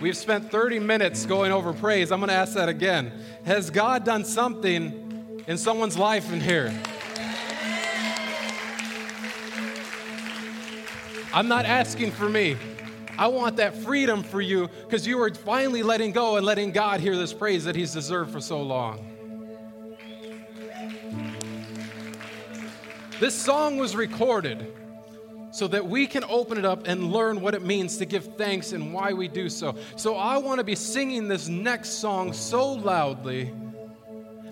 We've 0.00 0.16
spent 0.16 0.52
30 0.52 0.78
minutes 0.78 1.26
going 1.26 1.50
over 1.50 1.72
praise. 1.72 2.12
I'm 2.12 2.20
going 2.20 2.28
to 2.28 2.34
ask 2.34 2.54
that 2.54 2.68
again. 2.68 3.10
Has 3.44 3.68
God 3.68 4.04
done 4.04 4.24
something 4.24 5.42
in 5.48 5.58
someone's 5.58 5.98
life 5.98 6.32
in 6.32 6.40
here? 6.40 6.72
I'm 11.32 11.48
not 11.48 11.66
asking 11.66 12.12
for 12.12 12.28
me. 12.28 12.56
I 13.18 13.26
want 13.26 13.56
that 13.56 13.76
freedom 13.76 14.22
for 14.22 14.40
you 14.40 14.68
because 14.84 15.06
you 15.06 15.20
are 15.20 15.34
finally 15.34 15.82
letting 15.82 16.12
go 16.12 16.36
and 16.36 16.46
letting 16.46 16.72
God 16.72 17.00
hear 17.00 17.16
this 17.16 17.34
praise 17.34 17.64
that 17.64 17.76
He's 17.76 17.92
deserved 17.92 18.30
for 18.30 18.40
so 18.40 18.62
long. 18.62 19.04
This 23.20 23.34
song 23.34 23.76
was 23.76 23.96
recorded 23.96 24.72
so 25.50 25.66
that 25.68 25.86
we 25.86 26.06
can 26.06 26.24
open 26.24 26.56
it 26.56 26.64
up 26.64 26.86
and 26.86 27.12
learn 27.12 27.40
what 27.40 27.54
it 27.54 27.62
means 27.62 27.98
to 27.98 28.06
give 28.06 28.36
thanks 28.36 28.72
and 28.72 28.94
why 28.94 29.12
we 29.12 29.28
do 29.28 29.48
so. 29.48 29.74
So 29.96 30.16
I 30.16 30.38
want 30.38 30.58
to 30.58 30.64
be 30.64 30.76
singing 30.76 31.26
this 31.26 31.48
next 31.48 31.94
song 32.00 32.32
so 32.32 32.72
loudly 32.72 33.52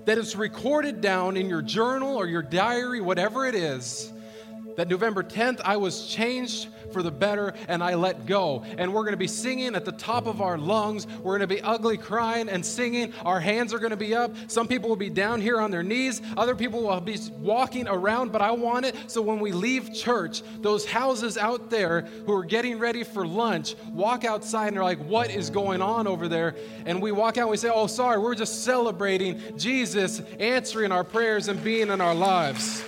that 0.05 0.18
it's 0.18 0.35
recorded 0.35 1.01
down 1.01 1.37
in 1.37 1.49
your 1.49 1.62
journal 1.62 2.16
or 2.16 2.27
your 2.27 2.43
diary, 2.43 3.01
whatever 3.01 3.47
it 3.47 3.55
is 3.55 4.12
that 4.77 4.89
November 4.89 5.22
10th, 5.22 5.61
I 5.64 5.77
was 5.77 6.07
changed 6.07 6.68
for 6.93 7.03
the 7.03 7.11
better 7.11 7.55
and 7.68 7.83
I 7.83 7.95
let 7.95 8.27
go. 8.27 8.64
And 8.79 8.93
we're 8.93 9.03
going 9.03 9.12
to 9.12 9.18
be 9.18 9.27
singing 9.27 9.74
at 9.74 9.85
the 9.85 9.93
top 9.93 10.27
of 10.27 10.41
our 10.41 10.57
lungs. 10.57 11.07
We're 11.22 11.39
going 11.39 11.49
to 11.49 11.55
be 11.55 11.61
ugly 11.61 11.97
crying 11.97 12.49
and 12.49 12.64
singing. 12.64 13.12
Our 13.24 13.41
hands 13.41 13.74
are 13.74 13.79
going 13.79 13.91
to 13.91 13.97
be 13.97 14.14
up. 14.14 14.35
Some 14.49 14.68
people 14.68 14.89
will 14.89 14.97
be 14.97 15.11
down 15.11 15.41
here 15.41 15.61
on 15.61 15.70
their 15.70 15.83
knees. 15.83 16.22
Other 16.37 16.55
people 16.55 16.83
will 16.83 17.01
be 17.01 17.18
walking 17.39 17.89
around, 17.89 18.33
but 18.33 18.41
I 18.41 18.53
want 18.53 18.87
it 18.87 18.95
so 19.11 19.22
when 19.22 19.41
we 19.41 19.53
leave 19.53 19.93
church, 19.93 20.43
those 20.61 20.87
houses 20.87 21.37
out 21.37 21.70
there 21.70 22.03
who 22.27 22.33
are 22.35 22.45
getting 22.45 22.79
ready 22.79 23.03
for 23.03 23.27
lunch 23.27 23.74
walk 23.93 24.24
outside 24.24 24.68
and 24.68 24.77
they're 24.77 24.85
like, 24.85 24.99
What 24.99 25.31
is 25.31 25.51
going 25.51 25.83
on 25.83 26.07
over 26.07 26.29
there? 26.29 26.55
And 26.85 27.01
we 27.03 27.12
walk 27.12 27.37
out 27.37 27.43
and 27.43 27.51
we 27.51 27.57
say, 27.57 27.70
Oh, 27.72 27.87
sorry, 27.87 28.18
we're 28.18 28.35
just 28.35 28.64
celebrating 28.64 29.41
Jesus 29.57 30.20
answering 30.39 30.93
our 30.93 31.05
prayers 31.05 31.49
and 31.49 31.62
being 31.62 31.91
in 31.91 32.01
our 32.01 32.14
lives. 32.14 32.83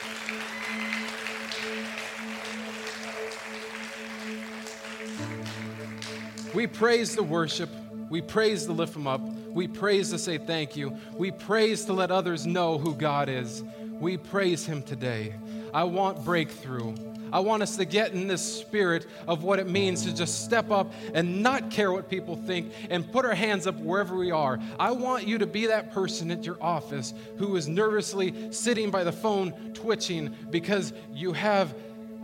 We 6.54 6.66
praise 6.66 7.14
the 7.14 7.22
worship. 7.22 7.68
We 8.08 8.22
praise 8.22 8.64
to 8.66 8.72
lift 8.72 8.94
them 8.94 9.06
up. 9.06 9.20
We 9.20 9.68
praise 9.68 10.10
to 10.10 10.18
say 10.18 10.38
thank 10.38 10.76
you. 10.76 10.96
We 11.16 11.30
praise 11.30 11.84
to 11.86 11.92
let 11.92 12.10
others 12.10 12.46
know 12.46 12.78
who 12.78 12.94
God 12.94 13.28
is. 13.28 13.62
We 14.00 14.16
praise 14.16 14.64
Him 14.64 14.82
today. 14.82 15.34
I 15.74 15.84
want 15.84 16.24
breakthrough. 16.24 16.94
I 17.30 17.40
want 17.40 17.62
us 17.62 17.76
to 17.76 17.84
get 17.84 18.12
in 18.12 18.26
this 18.26 18.40
spirit 18.40 19.06
of 19.26 19.42
what 19.42 19.58
it 19.58 19.68
means 19.68 20.04
to 20.04 20.14
just 20.14 20.46
step 20.46 20.70
up 20.70 20.90
and 21.12 21.42
not 21.42 21.70
care 21.70 21.92
what 21.92 22.08
people 22.08 22.36
think 22.36 22.72
and 22.88 23.10
put 23.12 23.26
our 23.26 23.34
hands 23.34 23.66
up 23.66 23.74
wherever 23.76 24.16
we 24.16 24.30
are. 24.30 24.58
I 24.78 24.92
want 24.92 25.26
you 25.26 25.36
to 25.38 25.46
be 25.46 25.66
that 25.66 25.92
person 25.92 26.30
at 26.30 26.44
your 26.44 26.56
office 26.62 27.12
who 27.36 27.54
is 27.56 27.68
nervously 27.68 28.50
sitting 28.50 28.90
by 28.90 29.04
the 29.04 29.12
phone, 29.12 29.52
twitching 29.74 30.34
because 30.50 30.94
you 31.12 31.34
have 31.34 31.74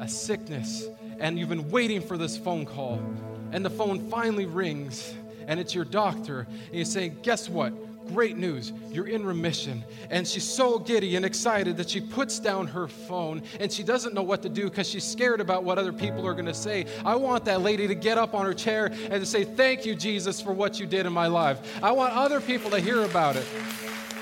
a 0.01 0.09
sickness 0.09 0.87
and 1.19 1.39
you've 1.39 1.51
been 1.51 1.71
waiting 1.71 2.01
for 2.01 2.17
this 2.17 2.39
phone 2.39 2.65
call 2.65 3.03
and 3.55 3.65
the 3.65 3.71
phone 3.71 4.11
finally 4.11 4.47
rings 4.47 5.15
and 5.47 5.61
it's 5.61 5.75
your 5.75 5.85
doctor 5.85 6.47
and 6.67 6.75
you 6.75 6.85
say, 6.85 7.09
Guess 7.09 7.49
what? 7.49 7.73
Great 8.09 8.37
news, 8.37 8.73
you're 8.91 9.07
in 9.07 9.25
remission. 9.25 9.83
And 10.11 10.27
she's 10.29 10.45
so 10.45 10.79
giddy 10.79 11.17
and 11.17 11.25
excited 11.25 11.79
that 11.79 11.89
she 11.89 12.01
puts 12.01 12.39
down 12.39 12.67
her 12.67 12.87
phone 12.87 13.43
and 13.61 13.73
she 13.73 13.83
doesn't 13.83 14.13
know 14.13 14.23
what 14.23 14.43
to 14.43 14.49
do 14.51 14.65
because 14.65 14.89
she's 14.89 15.05
scared 15.05 15.41
about 15.41 15.65
what 15.65 15.79
other 15.79 15.93
people 15.93 16.27
are 16.27 16.35
going 16.35 16.45
to 16.47 16.53
say. 16.53 16.85
I 17.05 17.15
want 17.15 17.47
that 17.47 17.63
lady 17.63 17.87
to 17.87 17.95
get 17.95 18.19
up 18.19 18.35
on 18.35 18.45
her 18.45 18.53
chair 18.53 18.87
and 18.87 19.13
to 19.13 19.27
say, 19.27 19.45
Thank 19.45 19.87
you, 19.87 19.95
Jesus, 19.95 20.41
for 20.41 20.53
what 20.53 20.81
you 20.81 20.87
did 20.87 21.07
in 21.07 21.13
my 21.13 21.29
life. 21.29 21.81
I 21.83 21.93
want 21.93 22.13
other 22.13 22.41
people 22.41 22.71
to 22.73 22.81
hear 22.81 23.05
about 23.05 23.37
it. 23.37 23.47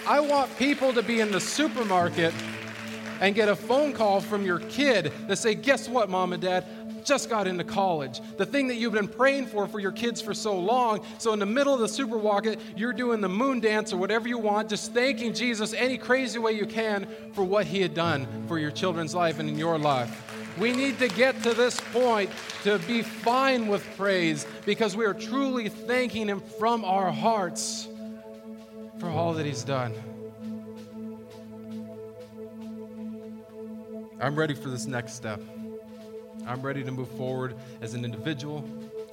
I 0.07 0.21
want 0.21 0.55
people 0.59 0.93
to 0.93 1.03
be 1.03 1.21
in 1.21 1.33
the 1.33 1.41
supermarket 1.41 2.35
and 3.23 3.37
get 3.37 3.49
a 3.49 3.55
phone 3.55 3.93
call 3.93 4.21
from 4.21 4.45
your 4.45 4.59
kid 4.59 5.13
that 5.29 5.37
say, 5.37 5.55
Guess 5.55 5.89
what, 5.89 6.11
mom 6.11 6.33
and 6.35 6.43
dad? 6.43 6.67
Just 7.05 7.29
got 7.29 7.47
into 7.47 7.65
college, 7.65 8.21
the 8.37 8.47
thing 8.47 8.69
that 8.69 8.77
you've 8.77 8.93
been 8.93 9.09
praying 9.09 9.47
for 9.47 9.67
for 9.67 9.81
your 9.81 9.93
kids 9.93 10.21
for 10.21 10.35
so 10.35 10.59
long. 10.59 11.05
So, 11.19 11.33
in 11.33 11.39
the 11.39 11.47
middle 11.47 11.75
of 11.75 11.81
the 11.81 11.89
super 11.89 12.17
walk, 12.17 12.47
you're 12.77 12.93
doing 12.93 13.21
the 13.21 13.29
moon 13.29 13.61
dance 13.61 13.93
or 13.93 13.97
whatever 13.97 14.29
you 14.29 14.39
want, 14.39 14.69
just 14.69 14.93
thanking 14.93 15.33
Jesus 15.33 15.73
any 15.75 15.99
crazy 15.99 16.39
way 16.39 16.53
you 16.53 16.67
can 16.67 17.07
for 17.33 17.45
what 17.45 17.67
He 17.67 17.81
had 17.81 17.95
done 17.95 18.27
for 18.47 18.59
your 18.59 18.71
children's 18.71 19.15
life 19.15 19.39
and 19.39 19.49
in 19.49 19.59
your 19.59 19.79
life. 19.79 20.33
We 20.59 20.73
need 20.73 20.99
to 20.99 21.09
get 21.09 21.43
to 21.45 21.55
this 21.55 21.81
point 21.93 22.31
to 22.65 22.79
be 22.81 23.03
fine 23.03 23.69
with 23.69 23.87
praise 23.97 24.47
because 24.67 24.97
we 24.97 25.07
are 25.07 25.15
truly 25.15 25.69
thanking 25.69 26.29
Him 26.29 26.41
from 26.59 26.85
our 26.85 27.11
hearts 27.11 27.89
for 28.99 29.09
all 29.09 29.33
that 29.35 29.47
He's 29.47 29.65
done. 29.65 29.95
I'm 34.21 34.37
ready 34.37 34.55
for 34.55 34.69
this 34.69 34.87
next 34.87 35.15
step. 35.15 35.41
I'm 36.53 36.61
ready 36.61 36.85
to 36.85 36.91
move 36.91 37.09
forward 37.09 37.55
as 37.81 37.95
an 37.95 38.05
individual 38.05 38.63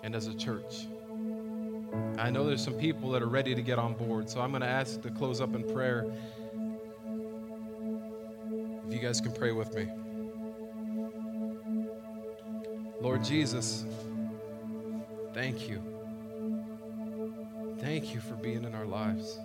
and 0.03 0.13
as 0.13 0.27
a 0.27 0.35
church. 0.35 0.87
I 2.17 2.29
know 2.29 2.45
there's 2.45 2.61
some 2.61 2.73
people 2.73 3.11
that 3.11 3.21
are 3.21 3.29
ready 3.29 3.55
to 3.55 3.61
get 3.61 3.79
on 3.79 3.93
board, 3.93 4.29
so 4.29 4.41
I'm 4.41 4.49
going 4.51 4.61
to 4.61 4.67
ask 4.67 5.01
to 5.03 5.09
close 5.09 5.39
up 5.39 5.55
in 5.55 5.63
prayer. 5.73 6.05
If 8.85 8.93
you 8.93 8.99
guys 8.99 9.21
can 9.21 9.31
pray 9.31 9.53
with 9.53 9.73
me. 9.73 9.87
Lord 12.99 13.23
Jesus, 13.23 13.85
thank 15.33 15.69
you. 15.69 15.81
Thank 17.79 18.13
you 18.13 18.19
for 18.19 18.33
being 18.35 18.65
in 18.65 18.75
our 18.75 18.85
lives. 18.85 19.39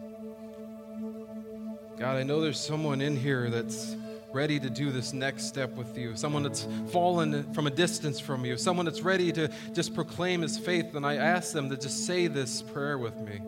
God, 1.97 2.17
I 2.17 2.25
know 2.25 2.41
there's 2.41 2.59
someone 2.59 3.01
in 3.01 3.17
here 3.17 3.51
that's 3.51 3.95
ready 4.35 4.59
to 4.59 4.69
do 4.69 4.91
this 4.91 5.13
next 5.13 5.45
step 5.45 5.77
with 5.77 5.97
you, 5.97 6.17
someone 6.17 6.43
that's 6.43 6.67
fallen 6.89 7.53
from 7.55 7.69
a 7.69 7.71
distance 7.71 8.19
from 8.19 8.45
you, 8.45 8.57
someone 8.57 8.85
that's 8.85 9.03
ready 9.03 9.31
to 9.31 9.49
just 9.73 9.95
proclaim 9.95 10.43
his 10.43 10.59
faith, 10.59 10.97
and 10.97 11.07
I 11.07 11.15
ask 11.15 11.53
them 11.53 11.71
to 11.71 11.77
just 11.77 12.05
say 12.05 12.27
this 12.27 12.61
prayer 12.61 12.99
with 12.99 13.17
me. 13.21 13.41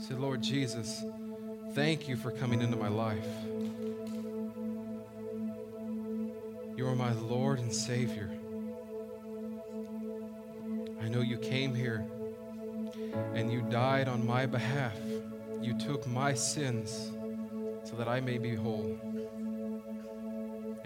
Say, 0.00 0.14
Lord 0.14 0.42
Jesus, 0.42 1.04
thank 1.72 2.08
you 2.08 2.16
for 2.16 2.32
coming 2.32 2.62
into 2.62 2.76
my 2.76 2.88
life. 2.88 3.26
You 6.76 6.88
are 6.88 6.96
my 6.96 7.12
Lord 7.12 7.60
and 7.60 7.72
Savior. 7.72 8.28
I 11.00 11.08
know 11.08 11.20
you 11.20 11.38
came 11.38 11.74
here 11.74 12.04
and 13.34 13.52
you 13.52 13.62
died 13.62 14.08
on 14.08 14.26
my 14.26 14.46
behalf. 14.46 14.98
You 15.62 15.78
took 15.78 16.06
my 16.08 16.34
sins 16.34 17.12
so 17.84 17.94
that 17.96 18.08
I 18.08 18.20
may 18.20 18.38
be 18.38 18.54
whole 18.56 18.98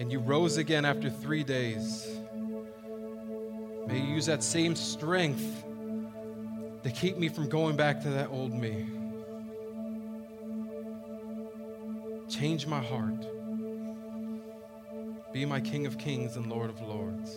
and 0.00 0.10
you 0.10 0.18
rose 0.18 0.56
again 0.56 0.86
after 0.86 1.10
three 1.10 1.44
days. 1.44 2.08
May 3.86 3.98
you 3.98 4.14
use 4.14 4.24
that 4.26 4.42
same 4.42 4.74
strength 4.74 5.62
to 6.82 6.90
keep 6.90 7.18
me 7.18 7.28
from 7.28 7.50
going 7.50 7.76
back 7.76 8.00
to 8.04 8.08
that 8.08 8.30
old 8.30 8.54
me. 8.54 8.86
Change 12.30 12.66
my 12.66 12.80
heart. 12.80 13.26
Be 15.34 15.44
my 15.44 15.60
King 15.60 15.84
of 15.84 15.98
Kings 15.98 16.36
and 16.36 16.46
Lord 16.46 16.70
of 16.70 16.80
Lords. 16.80 17.36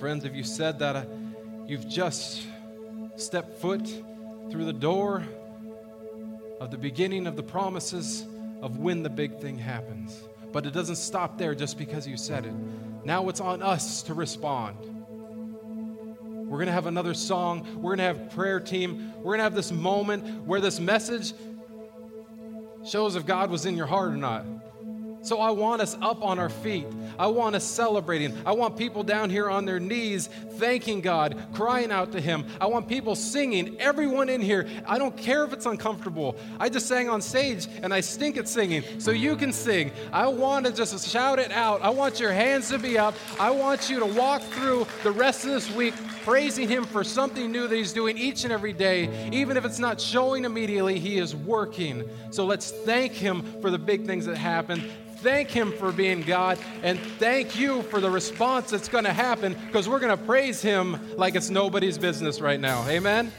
Friends, 0.00 0.24
if 0.24 0.34
you 0.34 0.42
said 0.42 0.80
that, 0.80 0.96
uh, 0.96 1.04
you've 1.68 1.88
just 1.88 2.42
stepped 3.14 3.60
foot 3.60 3.86
through 4.50 4.64
the 4.64 4.72
door 4.72 5.22
of 6.58 6.72
the 6.72 6.78
beginning 6.78 7.28
of 7.28 7.36
the 7.36 7.44
promises 7.44 8.26
of 8.60 8.78
when 8.78 9.04
the 9.04 9.10
big 9.10 9.38
thing 9.38 9.56
happens. 9.56 10.24
But 10.52 10.66
it 10.66 10.72
doesn't 10.72 10.96
stop 10.96 11.38
there 11.38 11.54
just 11.54 11.78
because 11.78 12.06
you 12.06 12.16
said 12.16 12.46
it. 12.46 12.54
Now 13.04 13.28
it's 13.28 13.40
on 13.40 13.62
us 13.62 14.02
to 14.04 14.14
respond. 14.14 14.76
We're 16.52 16.58
going 16.58 16.66
to 16.66 16.72
have 16.72 16.86
another 16.86 17.14
song. 17.14 17.66
We're 17.76 17.96
going 17.96 17.98
to 17.98 18.20
have 18.20 18.30
prayer 18.30 18.60
team. 18.60 19.12
We're 19.16 19.36
going 19.36 19.38
to 19.38 19.44
have 19.44 19.54
this 19.54 19.72
moment 19.72 20.44
where 20.46 20.60
this 20.60 20.78
message 20.78 21.32
shows 22.84 23.16
if 23.16 23.24
God 23.24 23.50
was 23.50 23.64
in 23.64 23.76
your 23.76 23.86
heart 23.86 24.12
or 24.12 24.16
not. 24.16 24.44
So 25.22 25.40
I 25.40 25.50
want 25.50 25.80
us 25.80 25.96
up 26.02 26.22
on 26.22 26.38
our 26.38 26.48
feet. 26.48 26.86
I 27.18 27.28
want 27.28 27.54
us 27.54 27.64
celebrating. 27.64 28.36
I 28.44 28.52
want 28.52 28.76
people 28.76 29.04
down 29.04 29.30
here 29.30 29.48
on 29.48 29.64
their 29.64 29.78
knees 29.78 30.26
thanking 30.26 31.00
God, 31.00 31.36
crying 31.52 31.92
out 31.92 32.12
to 32.12 32.20
Him. 32.20 32.44
I 32.60 32.66
want 32.66 32.88
people 32.88 33.14
singing. 33.14 33.80
Everyone 33.80 34.28
in 34.28 34.40
here, 34.40 34.68
I 34.86 34.98
don't 34.98 35.16
care 35.16 35.44
if 35.44 35.52
it's 35.52 35.66
uncomfortable. 35.66 36.36
I 36.58 36.68
just 36.68 36.86
sang 36.86 37.08
on 37.08 37.22
stage 37.22 37.68
and 37.82 37.94
I 37.94 38.00
stink 38.00 38.36
at 38.36 38.48
singing, 38.48 38.82
so 38.98 39.10
you 39.12 39.36
can 39.36 39.52
sing. 39.52 39.92
I 40.12 40.26
want 40.26 40.66
to 40.66 40.72
just 40.72 41.08
shout 41.08 41.38
it 41.38 41.52
out. 41.52 41.82
I 41.82 41.90
want 41.90 42.18
your 42.18 42.32
hands 42.32 42.68
to 42.70 42.78
be 42.78 42.98
up. 42.98 43.14
I 43.38 43.50
want 43.50 43.88
you 43.88 44.00
to 44.00 44.06
walk 44.06 44.42
through 44.42 44.86
the 45.02 45.12
rest 45.12 45.44
of 45.44 45.50
this 45.50 45.72
week 45.74 45.94
praising 46.24 46.68
Him 46.68 46.84
for 46.84 47.04
something 47.04 47.50
new 47.50 47.66
that 47.68 47.76
He's 47.76 47.92
doing 47.92 48.16
each 48.18 48.44
and 48.44 48.52
every 48.52 48.72
day. 48.72 49.28
Even 49.32 49.56
if 49.56 49.64
it's 49.64 49.78
not 49.78 50.00
showing 50.00 50.44
immediately, 50.44 50.98
He 50.98 51.18
is 51.18 51.34
working. 51.34 52.04
So 52.30 52.44
let's 52.44 52.70
thank 52.70 53.12
Him 53.12 53.42
for 53.60 53.70
the 53.70 53.78
big 53.78 54.06
things 54.06 54.26
that 54.26 54.36
happen 54.36 54.82
thank 55.22 55.48
Him 55.50 55.72
for 55.72 55.92
being 55.92 56.22
God, 56.22 56.58
and 56.82 56.98
thank 56.98 57.56
you 57.56 57.82
for 57.82 58.00
the 58.00 58.10
response 58.10 58.70
that's 58.70 58.88
going 58.88 59.04
to 59.04 59.12
happen 59.12 59.56
because 59.66 59.88
we're 59.88 60.00
going 60.00 60.16
to 60.16 60.24
praise 60.24 60.60
Him 60.60 61.16
like 61.16 61.34
it's 61.36 61.50
nobody's 61.50 61.98
business 61.98 62.40
right 62.40 62.60
now. 62.60 62.86
Amen? 62.88 63.32